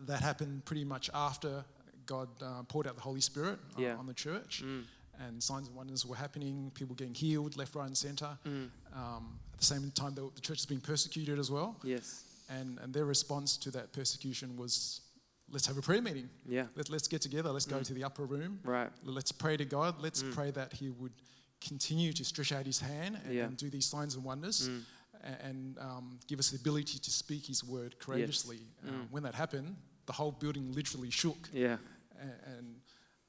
that 0.06 0.22
happened 0.22 0.64
pretty 0.66 0.84
much 0.86 1.10
after 1.16 1.66
God 2.06 2.28
uh, 2.44 2.62
poured 2.68 2.86
out 2.86 2.96
the 2.96 3.02
Holy 3.02 3.22
Spirit 3.22 3.58
uh, 3.76 3.82
Yeah. 3.82 3.96
on 3.96 4.06
the 4.06 4.14
church. 4.14 4.62
Mm. 4.64 4.84
And 5.20 5.42
signs 5.42 5.68
and 5.68 5.76
wonders 5.76 6.06
were 6.06 6.16
happening, 6.16 6.72
people 6.76 6.94
getting 6.94 7.16
healed 7.16 7.58
left, 7.58 7.74
right, 7.74 7.88
and 7.88 7.98
center. 7.98 8.38
Mm. 8.46 8.70
Um, 8.96 9.40
at 9.54 9.60
the 9.62 9.66
same 9.66 9.90
time, 9.96 10.14
the, 10.14 10.30
the 10.36 10.42
church 10.42 10.60
is 10.60 10.66
being 10.68 10.82
persecuted 10.82 11.40
as 11.40 11.50
well. 11.50 11.76
Yes. 11.84 12.24
And, 12.50 12.78
and 12.84 12.94
their 12.94 13.06
response 13.06 13.58
to 13.58 13.72
that 13.72 13.94
persecution 13.94 14.56
was 14.58 15.02
let's 15.50 15.68
have 15.68 15.78
a 15.78 15.82
prayer 15.82 16.02
meeting. 16.02 16.30
Yeah. 16.48 16.66
Let, 16.76 16.90
let's 16.90 17.08
get 17.08 17.22
together. 17.22 17.52
Let's 17.52 17.66
go 17.66 17.78
Mm. 17.78 17.86
to 17.86 17.94
the 17.94 18.04
upper 18.04 18.26
room. 18.26 18.60
Right. 18.64 18.90
Let's 19.04 19.32
pray 19.32 19.58
to 19.58 19.66
God. 19.66 20.02
Let's 20.02 20.24
Mm. 20.24 20.34
pray 20.34 20.52
that 20.52 20.74
He 20.74 20.90
would 20.90 21.14
continue 21.62 22.14
to 22.14 22.24
stretch 22.26 22.52
out 22.52 22.66
His 22.66 22.80
hand 22.80 23.20
and, 23.26 23.34
Yeah. 23.34 23.46
and 23.46 23.58
do 23.58 23.70
these 23.70 23.86
signs 23.86 24.16
and 24.16 24.24
wonders 24.24 24.68
Mm. 24.70 24.84
a- 25.24 25.46
and 25.46 25.78
um, 25.80 26.20
give 26.28 26.40
us 26.40 26.50
the 26.52 26.58
ability 26.58 27.00
to 27.00 27.12
speak 27.12 27.46
His 27.48 27.64
word 27.64 27.98
courageously. 28.00 28.60
Um, 28.88 28.90
Mm. 29.08 29.12
when 29.12 29.24
that 29.24 29.36
happened, 29.36 29.76
the 30.06 30.14
whole 30.14 30.32
building 30.32 30.72
literally 30.74 31.10
shook. 31.12 31.50
Yeah. 31.54 31.78
A- 32.20 32.50
And, 32.58 32.82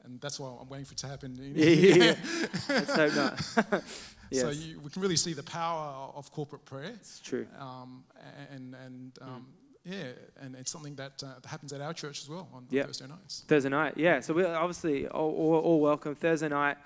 and 0.04 0.20
that's 0.20 0.38
why 0.38 0.48
I'm 0.60 0.68
waiting 0.68 0.84
for 0.86 0.92
it 0.92 0.98
to 0.98 1.08
happen. 1.08 1.34
Yeah, 1.56 1.66
yeah. 1.66 2.16
Let's 2.68 2.94
hope 2.94 3.14
not. 3.14 3.82
yes. 4.30 4.42
So 4.42 4.50
you, 4.50 4.80
we 4.80 4.90
can 4.90 5.02
really 5.02 5.16
see 5.16 5.34
the 5.34 5.42
power 5.42 6.12
of 6.14 6.30
corporate 6.30 6.64
prayer. 6.64 6.92
it's 6.94 7.20
true. 7.20 7.46
Um, 7.58 8.04
and 8.50 8.74
and 8.74 9.14
Mm. 9.14 9.26
um, 9.26 9.46
yeah, 9.86 10.04
and 10.42 10.54
it's 10.56 10.70
something 10.70 10.94
that, 10.96 11.22
uh, 11.22 11.46
happens 11.48 11.72
at 11.72 11.80
our 11.80 11.92
church 11.94 12.20
as 12.22 12.28
well 12.28 12.48
on 12.52 12.66
Yep. 12.70 12.86
Thursday 12.86 13.06
nights. 13.06 13.44
Thursday 13.46 13.68
night, 13.70 13.94
yeah. 13.96 14.20
So 14.20 14.34
we're 14.34 14.54
obviously 14.54 15.06
all, 15.06 15.30
all, 15.30 15.54
all 15.60 15.80
welcome. 15.80 16.14
Thursday 16.14 16.48
night, 16.48 16.76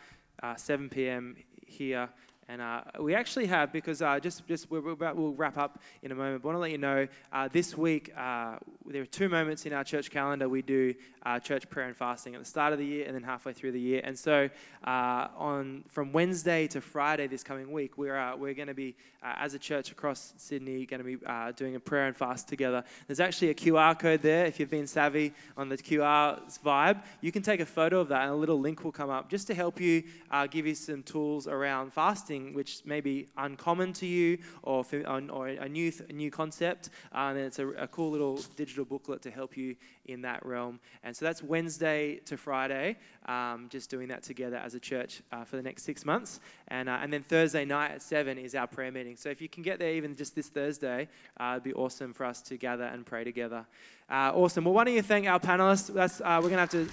uh, 0.43 0.55
7 0.57 0.89
p.m. 0.91 1.37
here. 1.67 2.09
And 2.51 2.61
uh, 2.61 2.81
we 2.99 3.15
actually 3.15 3.47
have, 3.47 3.73
because 3.73 4.03
uh, 4.03 4.19
just, 4.19 4.45
just 4.49 4.69
we're 4.73 4.91
about, 4.91 5.15
we'll 5.15 5.35
wrap 5.35 5.57
up 5.57 5.79
in 6.03 6.11
a 6.11 6.17
moment, 6.17 6.43
but 6.43 6.49
I 6.49 6.53
want 6.53 6.57
to 6.57 6.61
let 6.61 6.73
you 6.73 6.79
know 6.79 7.07
uh, 7.33 7.49
this 7.53 7.79
week 7.79 8.13
uh, 8.17 8.57
there 8.87 9.03
are 9.03 9.07
two 9.07 9.29
moments 9.29 9.67
in 9.67 9.73
our 9.73 9.85
church 9.85 10.11
calendar. 10.11 10.49
We 10.49 10.63
do 10.63 10.93
uh, 11.23 11.39
church 11.39 11.71
prayer 11.71 11.87
and 11.87 11.97
fasting 11.97 12.35
at 12.35 12.41
the 12.41 12.47
start 12.47 12.73
of 12.73 12.81
the 12.81 12.85
year 12.85 13.07
and 13.07 13.15
then 13.15 13.23
halfway 13.23 13.53
through 13.53 13.71
the 13.71 13.81
year. 13.81 14.01
And 14.03 14.19
so 14.19 14.51
uh, 14.85 15.29
on 15.37 15.85
from 15.87 16.11
Wednesday 16.11 16.67
to 16.69 16.81
Friday 16.81 17.29
this 17.29 17.45
coming 17.45 17.71
week, 17.71 17.97
we're, 17.97 18.35
we're 18.37 18.55
going 18.55 18.67
to 18.67 18.75
be, 18.75 18.97
as 19.23 19.55
a 19.55 19.59
church 19.59 19.93
across 19.93 20.33
Sydney, 20.37 20.87
going 20.87 21.05
to 21.05 21.05
be 21.05 21.19
doing 21.55 21.77
a 21.77 21.81
prayer 21.81 22.07
and 22.07 22.17
fast 22.17 22.49
together. 22.49 22.83
There's 23.07 23.21
actually 23.21 23.51
a 23.51 23.55
QR 23.55 23.97
code 23.97 24.23
there. 24.23 24.45
If 24.47 24.59
you've 24.59 24.71
been 24.71 24.89
savvy 24.89 25.35
on 25.57 25.69
the 25.69 25.77
QR 25.77 26.41
vibe, 26.65 27.03
you 27.21 27.31
can 27.31 27.43
take 27.43 27.61
a 27.61 27.67
photo 27.67 28.01
of 28.01 28.09
that 28.09 28.23
and 28.23 28.33
a 28.33 28.35
little 28.35 28.59
link 28.59 28.83
will 28.83 28.91
come 28.91 29.11
up 29.11 29.29
just 29.29 29.47
to 29.49 29.55
help 29.55 29.81
you 29.81 30.03
give 30.51 30.67
you 30.67 30.75
some 30.75 31.05
tools 31.05 31.47
around 31.47 31.93
fasting, 31.93 32.40
which 32.53 32.83
may 32.85 33.01
be 33.01 33.29
uncommon 33.37 33.93
to 33.95 34.07
you 34.07 34.39
or, 34.63 34.85
or 35.31 35.49
a, 35.49 35.69
new, 35.69 35.93
a 36.09 36.13
new 36.13 36.31
concept. 36.31 36.91
And 37.13 37.39
it's 37.39 37.59
a, 37.59 37.69
a 37.71 37.89
cool 37.89 38.11
little 38.11 38.41
digital 38.57 38.85
booklet 38.85 39.23
to 39.23 39.31
help 39.31 39.57
you 39.57 39.77
in 40.11 40.23
that 40.23 40.45
realm. 40.45 40.81
And 41.03 41.17
so 41.17 41.25
that's 41.25 41.43
Wednesday 41.43 42.17
to 42.27 42.37
Friday, 42.37 42.97
um, 43.27 43.69
just 43.71 43.91
doing 43.91 44.09
that 44.09 44.23
together 44.23 44.57
as 44.57 44.75
a 44.75 44.81
church 44.81 45.23
uh, 45.33 45.45
for 45.45 45.57
the 45.57 45.63
next 45.63 45.85
six 45.85 46.05
months. 46.05 46.41
And, 46.69 46.89
uh, 46.89 46.99
and 47.01 47.13
then 47.13 47.23
Thursday 47.23 47.65
night 47.65 47.93
at 47.93 48.03
7 48.03 48.39
is 48.39 48.55
our 48.55 48.67
prayer 48.67 48.93
meeting. 48.93 49.17
So 49.17 49.29
if 49.29 49.41
you 49.41 49.49
can 49.49 49.63
get 49.63 49.79
there 49.79 49.93
even 49.93 50.17
just 50.17 50.35
this 50.35 50.49
Thursday, 50.49 51.09
uh, 51.39 51.53
it'd 51.53 51.65
be 51.65 51.75
awesome 51.75 52.13
for 52.13 52.25
us 52.25 52.43
to 52.43 52.57
gather 52.57 52.85
and 52.85 53.05
pray 53.05 53.25
together. 53.25 53.67
Uh, 54.11 54.33
awesome. 54.35 54.65
Well, 54.65 54.75
why 54.75 54.85
don't 54.85 54.95
you 54.95 55.03
thank 55.03 55.27
our 55.27 55.41
panelists? 55.41 55.93
That's, 55.93 56.21
uh, 56.21 56.41
we're 56.43 56.51
going 56.51 56.55
to 56.55 56.59
have 56.59 56.71
to 56.71 56.89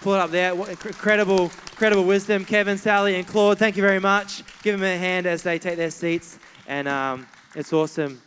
pull 0.00 0.14
it 0.14 0.20
up 0.20 0.30
there. 0.30 0.54
What 0.54 0.68
incredible, 0.68 1.44
incredible 1.44 2.04
wisdom. 2.04 2.44
Kevin, 2.44 2.78
Sally, 2.78 3.16
and 3.16 3.26
Claude, 3.26 3.58
thank 3.58 3.76
you 3.76 3.82
very 3.82 4.00
much. 4.00 4.42
Give 4.62 4.78
them 4.78 4.84
a 4.84 4.98
hand 4.98 5.26
as 5.26 5.42
they 5.42 5.58
take 5.58 5.76
their 5.76 5.90
seats. 5.90 6.38
And 6.66 6.86
um, 6.86 7.26
it's 7.54 7.72
awesome. 7.72 8.20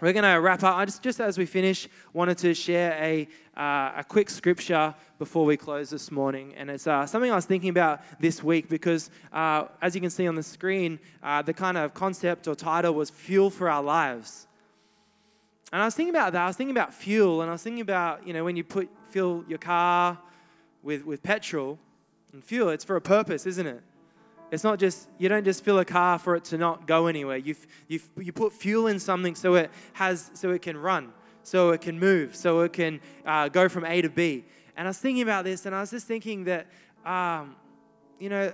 We're 0.00 0.12
going 0.12 0.24
to 0.24 0.40
wrap 0.40 0.62
up. 0.62 0.76
I 0.76 0.84
just, 0.84 1.02
just 1.02 1.20
as 1.20 1.38
we 1.38 1.46
finish, 1.46 1.88
wanted 2.12 2.36
to 2.38 2.52
share 2.54 2.92
a, 3.00 3.26
uh, 3.56 3.92
a 3.96 4.04
quick 4.06 4.28
scripture 4.28 4.94
before 5.18 5.46
we 5.46 5.56
close 5.56 5.88
this 5.88 6.10
morning. 6.10 6.54
And 6.56 6.70
it's 6.70 6.86
uh, 6.86 7.06
something 7.06 7.32
I 7.32 7.34
was 7.34 7.46
thinking 7.46 7.70
about 7.70 8.02
this 8.20 8.42
week 8.42 8.68
because, 8.68 9.10
uh, 9.32 9.64
as 9.80 9.94
you 9.94 10.02
can 10.02 10.10
see 10.10 10.28
on 10.28 10.34
the 10.34 10.42
screen, 10.42 10.98
uh, 11.22 11.40
the 11.40 11.54
kind 11.54 11.78
of 11.78 11.94
concept 11.94 12.46
or 12.46 12.54
title 12.54 12.92
was 12.92 13.08
Fuel 13.08 13.48
for 13.48 13.70
Our 13.70 13.82
Lives. 13.82 14.46
And 15.72 15.80
I 15.80 15.86
was 15.86 15.94
thinking 15.94 16.14
about 16.14 16.32
that. 16.34 16.42
I 16.42 16.46
was 16.46 16.56
thinking 16.56 16.76
about 16.76 16.94
fuel, 16.94 17.40
and 17.40 17.50
I 17.50 17.54
was 17.54 17.62
thinking 17.62 17.80
about, 17.80 18.26
you 18.26 18.32
know, 18.32 18.44
when 18.44 18.56
you 18.56 18.64
put 18.64 18.88
fill 19.10 19.44
your 19.48 19.58
car 19.58 20.18
with, 20.82 21.04
with 21.04 21.22
petrol 21.22 21.78
and 22.32 22.44
fuel, 22.44 22.68
it's 22.68 22.84
for 22.84 22.96
a 22.96 23.00
purpose, 23.00 23.46
isn't 23.46 23.66
it? 23.66 23.82
It's 24.56 24.64
not 24.64 24.78
just, 24.78 25.10
you 25.18 25.28
don't 25.28 25.44
just 25.44 25.62
fill 25.62 25.80
a 25.80 25.84
car 25.84 26.18
for 26.18 26.34
it 26.34 26.44
to 26.44 26.56
not 26.56 26.86
go 26.86 27.08
anywhere. 27.08 27.36
You, 27.36 27.54
you, 27.88 28.00
you 28.16 28.32
put 28.32 28.54
fuel 28.54 28.86
in 28.86 28.98
something 28.98 29.34
so 29.34 29.54
it 29.56 29.70
has, 29.92 30.30
so 30.32 30.48
it 30.48 30.62
can 30.62 30.78
run, 30.78 31.12
so 31.42 31.72
it 31.72 31.82
can 31.82 31.98
move, 31.98 32.34
so 32.34 32.60
it 32.60 32.72
can 32.72 33.02
uh, 33.26 33.48
go 33.48 33.68
from 33.68 33.84
A 33.84 34.00
to 34.00 34.08
B. 34.08 34.46
And 34.74 34.88
I 34.88 34.88
was 34.88 34.96
thinking 34.96 35.22
about 35.22 35.44
this 35.44 35.66
and 35.66 35.74
I 35.74 35.80
was 35.80 35.90
just 35.90 36.06
thinking 36.06 36.44
that, 36.44 36.68
um, 37.04 37.54
you 38.18 38.30
know, 38.30 38.50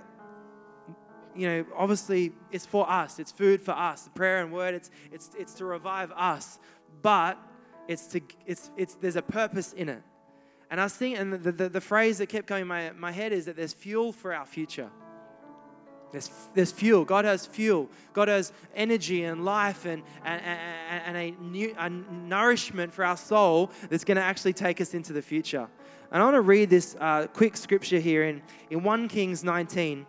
you 1.37 1.47
know, 1.47 1.65
obviously 1.73 2.33
it's 2.51 2.65
for 2.65 2.89
us. 2.91 3.17
It's 3.17 3.31
food 3.31 3.61
for 3.61 3.71
us. 3.71 4.09
Prayer 4.13 4.41
and 4.43 4.51
word, 4.51 4.73
it's, 4.73 4.91
it's, 5.09 5.29
it's 5.39 5.53
to 5.53 5.63
revive 5.63 6.11
us. 6.11 6.59
But 7.01 7.37
it's 7.87 8.07
to, 8.07 8.19
it's, 8.45 8.71
it's, 8.75 8.95
there's 8.95 9.15
a 9.15 9.21
purpose 9.21 9.71
in 9.71 9.87
it. 9.87 10.03
And 10.69 10.81
I 10.81 10.83
was 10.83 10.93
thinking, 10.95 11.21
and 11.21 11.31
the, 11.31 11.51
the, 11.53 11.69
the 11.69 11.81
phrase 11.81 12.17
that 12.17 12.27
kept 12.27 12.47
going 12.47 12.63
in 12.63 12.67
my, 12.67 12.91
my 12.91 13.13
head 13.13 13.31
is 13.31 13.45
that 13.45 13.55
there's 13.55 13.71
fuel 13.71 14.11
for 14.11 14.33
our 14.33 14.45
future. 14.45 14.89
There's, 16.13 16.29
there's 16.53 16.71
fuel. 16.71 17.03
God 17.03 17.25
has 17.25 17.47
fuel. 17.47 17.89
God 18.13 18.27
has 18.27 18.53
energy 18.75 19.23
and 19.23 19.43
life 19.43 19.85
and, 19.85 20.03
and, 20.23 20.41
and, 20.41 21.03
and 21.07 21.17
a, 21.17 21.31
new, 21.43 21.75
a 21.77 21.89
nourishment 21.89 22.93
for 22.93 23.03
our 23.03 23.17
soul 23.17 23.71
that's 23.89 24.03
going 24.03 24.17
to 24.17 24.23
actually 24.23 24.53
take 24.53 24.79
us 24.79 24.93
into 24.93 25.11
the 25.11 25.23
future. 25.23 25.67
And 26.11 26.21
I 26.21 26.25
want 26.25 26.35
to 26.35 26.41
read 26.41 26.69
this 26.69 26.95
uh, 26.99 27.25
quick 27.33 27.57
scripture 27.57 27.97
here 27.97 28.25
in, 28.25 28.43
in 28.69 28.83
1 28.83 29.07
Kings 29.07 29.43
19. 29.43 30.05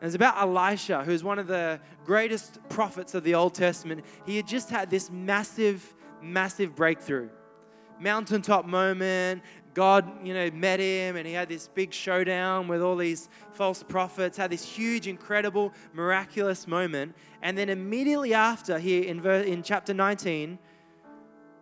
And 0.00 0.06
it's 0.06 0.14
about 0.14 0.40
Elisha, 0.40 1.02
who's 1.02 1.24
one 1.24 1.40
of 1.40 1.48
the 1.48 1.80
greatest 2.04 2.60
prophets 2.68 3.14
of 3.14 3.24
the 3.24 3.34
Old 3.34 3.54
Testament. 3.54 4.04
He 4.24 4.36
had 4.36 4.46
just 4.46 4.70
had 4.70 4.88
this 4.88 5.10
massive, 5.10 5.94
massive 6.22 6.76
breakthrough. 6.76 7.28
Mountaintop 7.98 8.66
moment, 8.66 9.42
God, 9.78 10.26
you 10.26 10.34
know, 10.34 10.50
met 10.50 10.80
him 10.80 11.14
and 11.14 11.24
he 11.24 11.32
had 11.32 11.48
this 11.48 11.68
big 11.68 11.92
showdown 11.92 12.66
with 12.66 12.82
all 12.82 12.96
these 12.96 13.28
false 13.52 13.80
prophets, 13.80 14.36
had 14.36 14.50
this 14.50 14.64
huge, 14.64 15.06
incredible, 15.06 15.72
miraculous 15.92 16.66
moment. 16.66 17.14
And 17.42 17.56
then 17.56 17.68
immediately 17.68 18.34
after, 18.34 18.80
here 18.80 19.04
in, 19.04 19.20
ver- 19.20 19.42
in 19.42 19.62
chapter 19.62 19.94
19, 19.94 20.58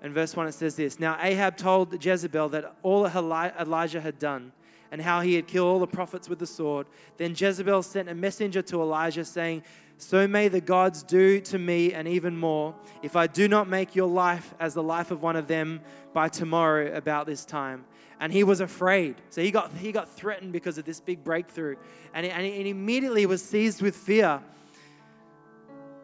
and 0.01 0.15
verse 0.15 0.35
1, 0.35 0.47
it 0.47 0.53
says 0.53 0.77
this 0.77 0.99
Now 0.99 1.19
Ahab 1.21 1.59
told 1.59 2.03
Jezebel 2.03 2.49
that 2.49 2.75
all 2.81 3.07
Elijah 3.07 4.01
had 4.01 4.19
done 4.19 4.53
and 4.91 5.03
how 5.03 5.21
he 5.21 5.35
had 5.35 5.47
killed 5.47 5.69
all 5.69 5.79
the 5.79 5.87
prophets 5.87 6.27
with 6.27 6.39
the 6.39 6.47
sword. 6.47 6.87
Then 7.19 7.35
Jezebel 7.37 7.83
sent 7.83 8.09
a 8.09 8.15
messenger 8.15 8.63
to 8.63 8.81
Elijah 8.81 9.27
saying, 9.27 9.63
So 9.99 10.27
may 10.27 10.49
the 10.49 10.63
gods 10.63 11.03
do 11.03 11.39
to 11.43 11.59
me 11.59 11.93
and 11.93 12.09
even 12.09 12.35
more, 12.35 12.75
if 13.03 13.15
I 13.15 13.27
do 13.27 13.47
not 13.47 13.69
make 13.69 13.95
your 13.95 14.09
life 14.09 14.55
as 14.59 14.73
the 14.73 14.83
life 14.83 15.11
of 15.11 15.21
one 15.21 15.37
of 15.37 15.49
them 15.49 15.83
by 16.15 16.31
tomorrow 16.31 16.97
about 16.97 17.27
this 17.27 17.45
time 17.45 17.85
and 18.21 18.33
he 18.33 18.45
was 18.45 18.61
afraid. 18.61 19.17
So 19.31 19.43
he 19.43 19.51
got, 19.51 19.73
he 19.73 19.93
got 19.93 20.09
threatened 20.09 20.53
because 20.53 20.79
of 20.79 20.85
this 20.85 21.01
big 21.01 21.23
breakthrough. 21.23 21.77
And 22.15 22.25
he, 22.25 22.33
and 22.33 22.45
he 22.45 22.71
immediately 22.71 23.27
was 23.27 23.43
seized 23.43 23.83
with 23.83 23.95
fear. 23.95 24.41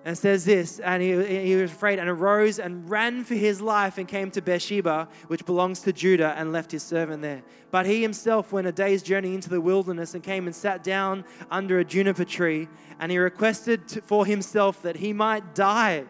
And 0.05 0.19
says 0.19 0.45
this, 0.45 0.81
and 0.81 1.01
he, 1.01 1.45
he 1.47 1.55
was 1.55 1.71
afraid 1.71 2.01
and 2.01 2.09
arose 2.09 2.59
and 2.59 2.91
ran 2.91 3.23
for 3.23 3.37
his 3.37 3.61
life 3.61 3.99
and 3.99 4.09
came 4.09 4.33
to 4.33 4.43
Beersheba, 4.43 5.09
which 5.29 5.47
belongs 5.47 5.81
to 5.83 5.93
Judah, 5.93 6.35
and 6.37 6.51
left 6.53 6.73
his 6.73 6.83
servant 6.83 7.23
there. 7.23 7.45
But 7.71 7.87
he 7.87 8.03
himself 8.03 8.53
went 8.53 8.67
a 8.67 8.73
day's 8.73 9.05
journey 9.05 9.33
into 9.33 9.49
the 9.49 9.61
wilderness 9.61 10.15
and 10.15 10.23
came 10.23 10.47
and 10.47 10.57
sat 10.57 10.83
down 10.83 11.25
under 11.53 11.79
a 11.79 11.85
juniper 11.85 12.25
tree, 12.25 12.69
and 12.99 13.13
he 13.13 13.19
requested 13.19 14.03
for 14.05 14.27
himself 14.27 14.83
that 14.83 14.97
he 14.97 15.13
might 15.13 15.55
die. 15.55 16.07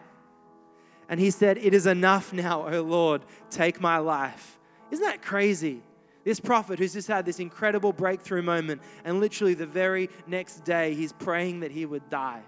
And 1.07 1.19
he 1.19 1.29
said, 1.29 1.59
It 1.59 1.75
is 1.75 1.85
enough 1.85 2.33
now, 2.33 2.67
O 2.67 2.81
Lord, 2.81 3.21
take 3.51 3.79
my 3.79 3.99
life. 3.99 4.57
Isn't 4.89 5.05
that 5.05 5.21
crazy? 5.21 5.83
This 6.23 6.39
prophet 6.39 6.79
who's 6.79 6.93
just 6.93 7.07
had 7.07 7.25
this 7.25 7.39
incredible 7.39 7.91
breakthrough 7.91 8.41
moment, 8.41 8.81
and 9.03 9.19
literally 9.19 9.53
the 9.53 9.65
very 9.65 10.09
next 10.25 10.63
day, 10.63 10.93
he's 10.93 11.11
praying 11.11 11.61
that 11.61 11.71
he 11.71 11.85
would 11.85 12.09
die. 12.09 12.41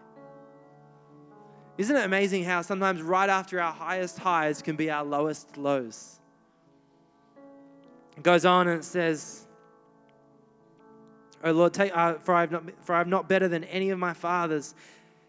Isn't 1.77 1.95
it 1.95 2.05
amazing 2.05 2.45
how 2.45 2.61
sometimes 2.61 3.01
right 3.01 3.29
after 3.29 3.59
our 3.59 3.73
highest 3.73 4.17
highs 4.17 4.61
can 4.61 4.77
be 4.77 4.89
our 4.89 5.03
lowest 5.03 5.57
lows? 5.57 6.19
It 8.15 8.23
goes 8.23 8.45
on 8.45 8.69
and 8.69 8.79
it 8.79 8.85
says, 8.85 9.45
Oh 11.43 11.51
Lord, 11.51 11.73
take, 11.73 11.95
uh, 11.95 12.13
for, 12.15 12.33
I 12.33 12.41
have 12.41 12.51
not, 12.51 12.63
for 12.85 12.95
I 12.95 12.99
have 12.99 13.07
not 13.07 13.27
better 13.27 13.49
than 13.49 13.65
any 13.65 13.89
of 13.89 13.99
my 13.99 14.13
fathers. 14.13 14.73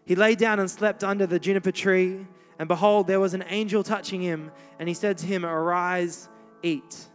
He 0.05 0.15
lay 0.15 0.35
down 0.35 0.59
and 0.59 0.71
slept 0.71 1.03
under 1.03 1.27
the 1.27 1.37
juniper 1.37 1.71
tree, 1.71 2.25
and 2.59 2.67
behold, 2.67 3.07
there 3.07 3.19
was 3.19 3.33
an 3.33 3.43
angel 3.49 3.83
touching 3.83 4.21
him, 4.21 4.51
and 4.79 4.87
he 4.87 4.95
said 4.95 5.17
to 5.19 5.25
him, 5.25 5.45
Arise, 5.45 6.29
eat. 6.63 7.07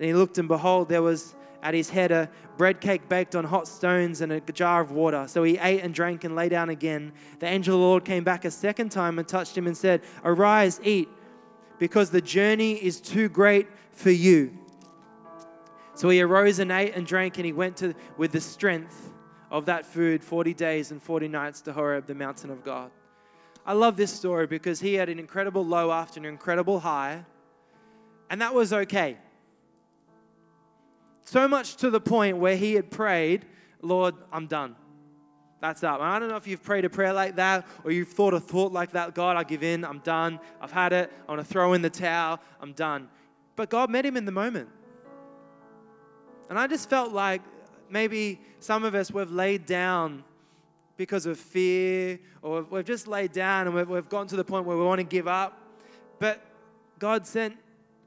And 0.00 0.08
he 0.08 0.14
looked, 0.14 0.38
and 0.38 0.48
behold, 0.48 0.88
there 0.88 1.02
was 1.02 1.34
at 1.62 1.74
his 1.74 1.90
head 1.90 2.10
a 2.10 2.30
bread 2.56 2.80
cake 2.80 3.06
baked 3.06 3.36
on 3.36 3.44
hot 3.44 3.68
stones 3.68 4.22
and 4.22 4.32
a 4.32 4.40
jar 4.40 4.80
of 4.80 4.92
water. 4.92 5.26
So 5.28 5.42
he 5.42 5.58
ate 5.58 5.82
and 5.82 5.92
drank 5.92 6.24
and 6.24 6.34
lay 6.34 6.48
down 6.48 6.70
again. 6.70 7.12
The 7.38 7.46
angel 7.46 7.74
of 7.74 7.80
the 7.80 7.86
Lord 7.86 8.04
came 8.06 8.24
back 8.24 8.46
a 8.46 8.50
second 8.50 8.88
time 8.90 9.18
and 9.18 9.28
touched 9.28 9.56
him 9.58 9.66
and 9.66 9.76
said, 9.76 10.00
Arise, 10.24 10.80
eat, 10.82 11.10
because 11.78 12.08
the 12.08 12.22
journey 12.22 12.72
is 12.72 12.98
too 12.98 13.28
great 13.28 13.68
for 13.92 14.10
you. 14.10 14.56
So 15.94 16.08
he 16.08 16.22
arose 16.22 16.60
and 16.60 16.72
ate 16.72 16.94
and 16.94 17.06
drank, 17.06 17.36
and 17.36 17.44
he 17.44 17.52
went 17.52 17.76
to, 17.78 17.94
with 18.16 18.32
the 18.32 18.40
strength 18.40 19.12
of 19.50 19.66
that 19.66 19.84
food 19.84 20.24
40 20.24 20.54
days 20.54 20.92
and 20.92 21.02
40 21.02 21.28
nights 21.28 21.60
to 21.62 21.74
Horeb, 21.74 22.06
the 22.06 22.14
mountain 22.14 22.50
of 22.50 22.64
God. 22.64 22.90
I 23.66 23.74
love 23.74 23.98
this 23.98 24.10
story 24.10 24.46
because 24.46 24.80
he 24.80 24.94
had 24.94 25.10
an 25.10 25.18
incredible 25.18 25.62
low 25.66 25.92
after 25.92 26.18
an 26.18 26.24
incredible 26.24 26.80
high, 26.80 27.26
and 28.30 28.40
that 28.40 28.54
was 28.54 28.72
okay. 28.72 29.18
So 31.30 31.46
much 31.46 31.76
to 31.76 31.90
the 31.90 32.00
point 32.00 32.38
where 32.38 32.56
he 32.56 32.74
had 32.74 32.90
prayed, 32.90 33.46
Lord, 33.82 34.16
I'm 34.32 34.48
done. 34.48 34.74
That's 35.60 35.84
up. 35.84 36.00
And 36.00 36.08
I 36.08 36.18
don't 36.18 36.28
know 36.28 36.34
if 36.34 36.48
you've 36.48 36.64
prayed 36.64 36.84
a 36.84 36.90
prayer 36.90 37.12
like 37.12 37.36
that 37.36 37.68
or 37.84 37.92
you've 37.92 38.08
thought 38.08 38.34
a 38.34 38.40
thought 38.40 38.72
like 38.72 38.90
that 38.94 39.14
God, 39.14 39.36
I 39.36 39.44
give 39.44 39.62
in, 39.62 39.84
I'm 39.84 40.00
done, 40.00 40.40
I've 40.60 40.72
had 40.72 40.92
it, 40.92 41.08
I 41.28 41.30
want 41.30 41.40
to 41.40 41.46
throw 41.46 41.72
in 41.74 41.82
the 41.82 41.88
towel, 41.88 42.40
I'm 42.60 42.72
done. 42.72 43.08
But 43.54 43.70
God 43.70 43.90
met 43.90 44.04
him 44.04 44.16
in 44.16 44.24
the 44.24 44.32
moment. 44.32 44.70
And 46.48 46.58
I 46.58 46.66
just 46.66 46.90
felt 46.90 47.12
like 47.12 47.42
maybe 47.88 48.40
some 48.58 48.82
of 48.82 48.96
us, 48.96 49.12
we've 49.12 49.30
laid 49.30 49.66
down 49.66 50.24
because 50.96 51.26
of 51.26 51.38
fear 51.38 52.18
or 52.42 52.62
we've 52.62 52.84
just 52.84 53.06
laid 53.06 53.30
down 53.30 53.68
and 53.68 53.76
we've, 53.76 53.88
we've 53.88 54.08
gotten 54.08 54.26
to 54.26 54.36
the 54.36 54.42
point 54.42 54.66
where 54.66 54.76
we 54.76 54.82
want 54.82 54.98
to 54.98 55.04
give 55.04 55.28
up. 55.28 55.62
But 56.18 56.42
God 56.98 57.24
sent 57.24 57.56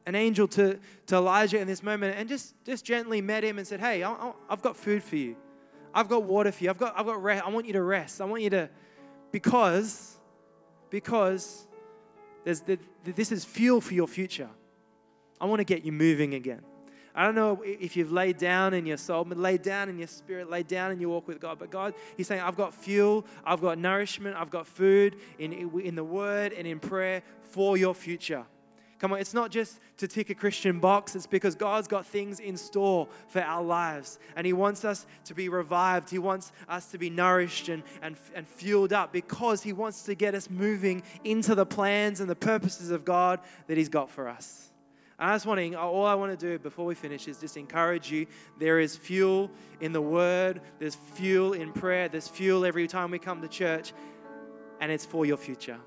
an 0.05 0.15
angel 0.15 0.47
to, 0.49 0.79
to 1.07 1.15
Elijah 1.15 1.59
in 1.59 1.67
this 1.67 1.81
moment 1.81 2.17
and 2.17 2.27
just, 2.27 2.55
just 2.65 2.85
gently 2.85 3.21
met 3.21 3.43
him 3.43 3.57
and 3.57 3.67
said, 3.67 3.79
Hey, 3.79 4.03
I, 4.03 4.33
have 4.49 4.61
got 4.61 4.75
food 4.75 5.03
for 5.03 5.15
you. 5.15 5.35
I've 5.93 6.09
got 6.09 6.23
water 6.23 6.51
for 6.51 6.63
you. 6.63 6.69
I've 6.69 6.77
got, 6.77 6.97
I've 6.97 7.05
got 7.05 7.21
rest. 7.21 7.45
I 7.45 7.49
want 7.49 7.67
you 7.67 7.73
to 7.73 7.83
rest. 7.83 8.19
I 8.19 8.25
want 8.25 8.41
you 8.41 8.49
to, 8.51 8.69
because, 9.31 10.17
because 10.89 11.67
there's 12.43 12.61
the, 12.61 12.79
this 13.03 13.31
is 13.31 13.45
fuel 13.45 13.79
for 13.79 13.93
your 13.93 14.07
future. 14.07 14.49
I 15.39 15.45
want 15.45 15.59
to 15.59 15.65
get 15.65 15.85
you 15.85 15.91
moving 15.91 16.33
again. 16.33 16.61
I 17.15 17.25
don't 17.25 17.35
know 17.35 17.61
if 17.63 17.95
you've 17.95 18.11
laid 18.11 18.39
down 18.39 18.73
in 18.73 18.87
your 18.87 18.97
soul, 18.97 19.23
but 19.23 19.37
laid 19.37 19.61
down 19.61 19.87
in 19.87 19.99
your 19.99 20.07
spirit, 20.07 20.49
laid 20.49 20.67
down 20.67 20.91
in 20.91 20.99
your 20.99 21.09
walk 21.09 21.27
with 21.27 21.39
God. 21.39 21.59
But 21.59 21.69
God, 21.69 21.93
He's 22.17 22.27
saying, 22.27 22.41
I've 22.41 22.55
got 22.55 22.73
fuel, 22.73 23.25
I've 23.45 23.61
got 23.61 23.77
nourishment, 23.77 24.35
I've 24.35 24.49
got 24.49 24.65
food 24.65 25.17
in, 25.37 25.53
in 25.79 25.93
the 25.93 26.03
word 26.03 26.53
and 26.53 26.65
in 26.65 26.79
prayer 26.79 27.21
for 27.43 27.77
your 27.77 27.93
future. 27.93 28.45
Come 28.99 29.13
on, 29.13 29.19
it's 29.19 29.34
not 29.34 29.51
just 29.51 29.79
to 29.97 30.08
tick 30.08 30.29
a 30.29 30.36
Christian 30.36 30.79
box, 30.79 31.15
it's 31.15 31.27
because 31.27 31.56
God's 31.56 31.88
got 31.88 32.06
things 32.06 32.39
in 32.39 32.56
store 32.56 33.08
for 33.27 33.41
our 33.41 33.63
lives. 33.63 34.19
And 34.36 34.45
He 34.45 34.53
wants 34.53 34.86
us 34.86 35.06
to 35.25 35.34
be 35.34 35.49
revived. 35.49 36.10
He 36.10 36.19
wants 36.19 36.51
us 36.69 36.89
to 36.91 36.97
be 36.97 37.10
nourished 37.10 37.69
and, 37.69 37.84
and, 38.01 38.15
and 38.34 38.47
fueled 38.47 38.93
up 38.93 39.12
because 39.12 39.62
He 39.62 39.73
wants 39.73 40.03
to 40.03 40.15
get 40.15 40.36
us 40.36 40.49
moving 40.49 41.03
into 41.23 41.53
the 41.56 41.65
plans 41.65 42.21
and 42.21 42.29
the 42.29 42.36
purposes 42.36 42.91
of 42.91 43.03
God 43.03 43.39
that 43.67 43.77
He's 43.77 43.89
got 43.89 44.10
for 44.10 44.27
us. 44.27 44.69
I 45.19 45.34
just 45.36 45.45
want 45.45 45.60
to, 45.60 45.75
all 45.75 46.06
I 46.06 46.15
want 46.15 46.38
to 46.38 46.45
do 46.45 46.60
before 46.60 46.86
we 46.86 46.95
finish 46.95 47.27
is 47.27 47.38
just 47.38 47.56
encourage 47.56 48.12
you. 48.12 48.25
There 48.60 48.79
is 48.79 48.95
fuel 48.95 49.51
in 49.79 49.93
the 49.93 50.01
Word, 50.01 50.62
there's 50.79 50.95
fuel 50.95 51.53
in 51.53 51.71
prayer, 51.71 52.10
there's 52.10 52.27
fuel 52.27 52.65
every 52.65 52.88
time 52.88 53.12
we 53.12 53.19
come 53.19 53.41
to 53.41 53.47
church, 53.47 53.93
and 54.79 54.91
it's 54.91 55.06
for 55.06 55.25
your 55.25 55.38
future. 55.38 55.77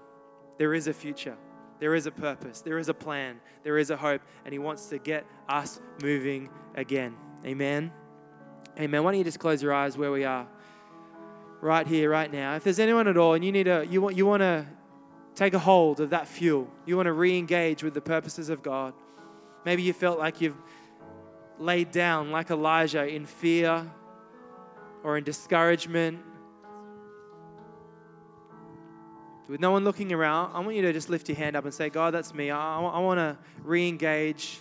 There 0.59 0.75
is 0.75 0.87
a 0.87 0.95
future. 0.95 1.37
There 1.79 1.95
is 1.95 2.07
a 2.07 2.11
purpose, 2.11 2.61
there 2.62 2.79
is 2.79 2.89
a 2.89 2.95
plan, 2.95 3.41
there 3.62 3.79
is 3.79 3.91
a 3.91 3.97
hope, 3.97 4.23
and 4.45 4.53
He 4.53 4.59
wants 4.59 4.87
to 4.87 4.99
get 4.99 5.27
us 5.49 5.81
moving 6.03 6.49
again. 6.75 7.15
Amen. 7.45 7.93
Amen. 8.79 9.05
Why 9.05 9.12
don't 9.12 9.19
you 9.19 9.25
just 9.25 9.39
close 9.39 9.62
your 9.62 9.73
eyes 9.73 9.97
where 9.97 10.11
we 10.11 10.25
are? 10.25 10.47
Right 11.61 11.87
here, 11.87 12.11
right 12.11 12.31
now. 12.31 12.55
If 12.57 12.65
there's 12.65 12.79
anyone 12.79 13.09
at 13.09 13.17
all 13.17 13.35
and 13.35 13.45
you 13.45 13.51
need 13.51 13.67
a 13.67 13.87
you 13.87 14.03
want 14.03 14.17
you 14.17 14.27
want 14.27 14.43
to 14.43 14.67
take 15.37 15.55
a 15.55 15.59
hold 15.59 16.01
of 16.01 16.11
that 16.11 16.27
fuel. 16.27 16.69
You 16.87 16.97
want 16.97 17.07
to 17.07 17.12
re 17.12 17.39
engage 17.39 17.85
with 17.85 17.95
the 17.95 18.01
purposes 18.01 18.49
of 18.49 18.62
God. 18.62 18.95
Maybe 19.65 19.83
you 19.83 19.93
felt 19.93 20.19
like 20.19 20.41
you've 20.41 20.57
laid 21.59 21.93
down, 21.93 22.33
like 22.33 22.51
Elijah, 22.51 23.07
in 23.07 23.27
fear 23.27 23.89
or 25.05 25.19
in 25.19 25.25
discouragement. 25.25 26.21
With 29.48 29.61
no 29.61 29.70
one 29.70 29.85
looking 29.85 30.12
around, 30.12 30.54
I 30.54 30.61
want 30.61 30.74
you 30.74 30.82
to 30.82 30.92
just 30.92 31.09
lift 31.09 31.28
your 31.28 31.37
hand 31.37 31.56
up 31.56 31.64
and 31.64 31.72
say, 31.72 31.88
God, 31.88 32.12
that's 32.12 32.35
me. 32.35 32.50
I, 32.50 32.80
I 32.80 32.98
want 32.98 33.18
to 33.18 33.38
re 33.62 33.87
engage. 33.87 34.59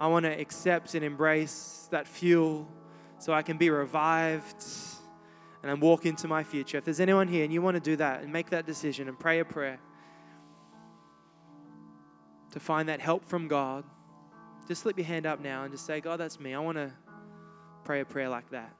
I 0.00 0.08
want 0.08 0.24
to 0.24 0.32
accept 0.32 0.94
and 0.94 1.04
embrace 1.04 1.86
that 1.92 2.08
fuel 2.08 2.66
so 3.18 3.32
I 3.32 3.42
can 3.42 3.56
be 3.56 3.70
revived 3.70 4.64
and 5.62 5.70
then 5.70 5.78
walk 5.78 6.06
into 6.06 6.26
my 6.26 6.42
future. 6.42 6.78
If 6.78 6.84
there's 6.84 6.98
anyone 6.98 7.28
here 7.28 7.44
and 7.44 7.52
you 7.52 7.62
want 7.62 7.76
to 7.76 7.80
do 7.80 7.94
that 7.96 8.22
and 8.22 8.32
make 8.32 8.50
that 8.50 8.66
decision 8.66 9.08
and 9.08 9.16
pray 9.16 9.38
a 9.38 9.44
prayer 9.44 9.78
to 12.50 12.58
find 12.58 12.88
that 12.88 13.00
help 13.00 13.24
from 13.24 13.46
God, 13.46 13.84
just 14.66 14.82
slip 14.82 14.98
your 14.98 15.06
hand 15.06 15.26
up 15.26 15.40
now 15.40 15.62
and 15.62 15.72
just 15.72 15.86
say, 15.86 16.00
God, 16.00 16.18
that's 16.18 16.40
me. 16.40 16.54
I 16.54 16.58
want 16.58 16.78
to 16.78 16.90
pray 17.84 18.00
a 18.00 18.04
prayer 18.04 18.28
like 18.28 18.50
that 18.50 18.74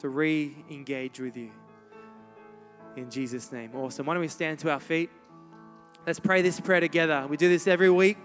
to 0.00 0.08
re 0.08 0.56
engage 0.68 1.20
with 1.20 1.36
you. 1.36 1.52
In 2.96 3.10
Jesus' 3.10 3.52
name. 3.52 3.70
Awesome. 3.74 4.06
Why 4.06 4.14
don't 4.14 4.22
we 4.22 4.28
stand 4.28 4.58
to 4.60 4.70
our 4.70 4.80
feet? 4.80 5.10
Let's 6.06 6.18
pray 6.18 6.40
this 6.40 6.58
prayer 6.58 6.80
together. 6.80 7.26
We 7.28 7.36
do 7.36 7.46
this 7.46 7.66
every 7.66 7.90
week, 7.90 8.16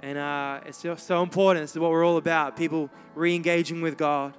and 0.00 0.16
uh, 0.16 0.60
it's 0.64 0.80
just 0.80 1.08
so 1.08 1.22
important. 1.24 1.64
This 1.64 1.72
is 1.72 1.78
what 1.80 1.90
we're 1.90 2.06
all 2.06 2.16
about 2.16 2.56
people 2.56 2.88
re 3.16 3.34
engaging 3.34 3.82
with 3.82 3.98
God, 3.98 4.34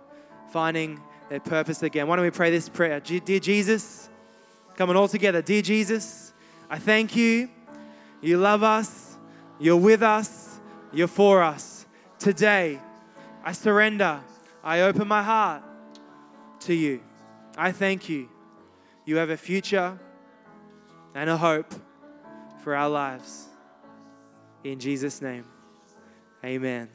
finding 0.51 1.01
their 1.29 1.41
purpose 1.41 1.83
again. 1.83 2.07
Why 2.07 2.15
don't 2.15 2.23
we 2.23 2.31
pray 2.31 2.49
this 2.49 2.69
prayer? 2.69 3.01
Dear 3.01 3.39
Jesus, 3.39 4.09
come 4.77 4.89
on 4.89 4.95
all 4.95 5.09
together. 5.09 5.41
Dear 5.41 5.61
Jesus, 5.61 6.33
I 6.69 6.79
thank 6.79 7.15
you. 7.15 7.49
You 8.21 8.37
love 8.37 8.63
us, 8.63 9.17
you're 9.59 9.75
with 9.75 10.01
us, 10.01 10.59
you're 10.93 11.07
for 11.07 11.43
us. 11.43 11.85
Today, 12.19 12.79
I 13.43 13.51
surrender. 13.51 14.21
I 14.63 14.81
open 14.81 15.07
my 15.07 15.23
heart 15.23 15.63
to 16.61 16.73
you. 16.73 17.01
I 17.57 17.71
thank 17.71 18.07
you. 18.07 18.29
You 19.07 19.15
have 19.15 19.29
a 19.29 19.37
future 19.37 19.97
and 21.15 21.29
a 21.29 21.37
hope 21.37 21.73
for 22.61 22.75
our 22.75 22.89
lives. 22.89 23.45
In 24.65 24.81
Jesus' 24.81 25.21
name, 25.21 25.45
amen. 26.43 26.89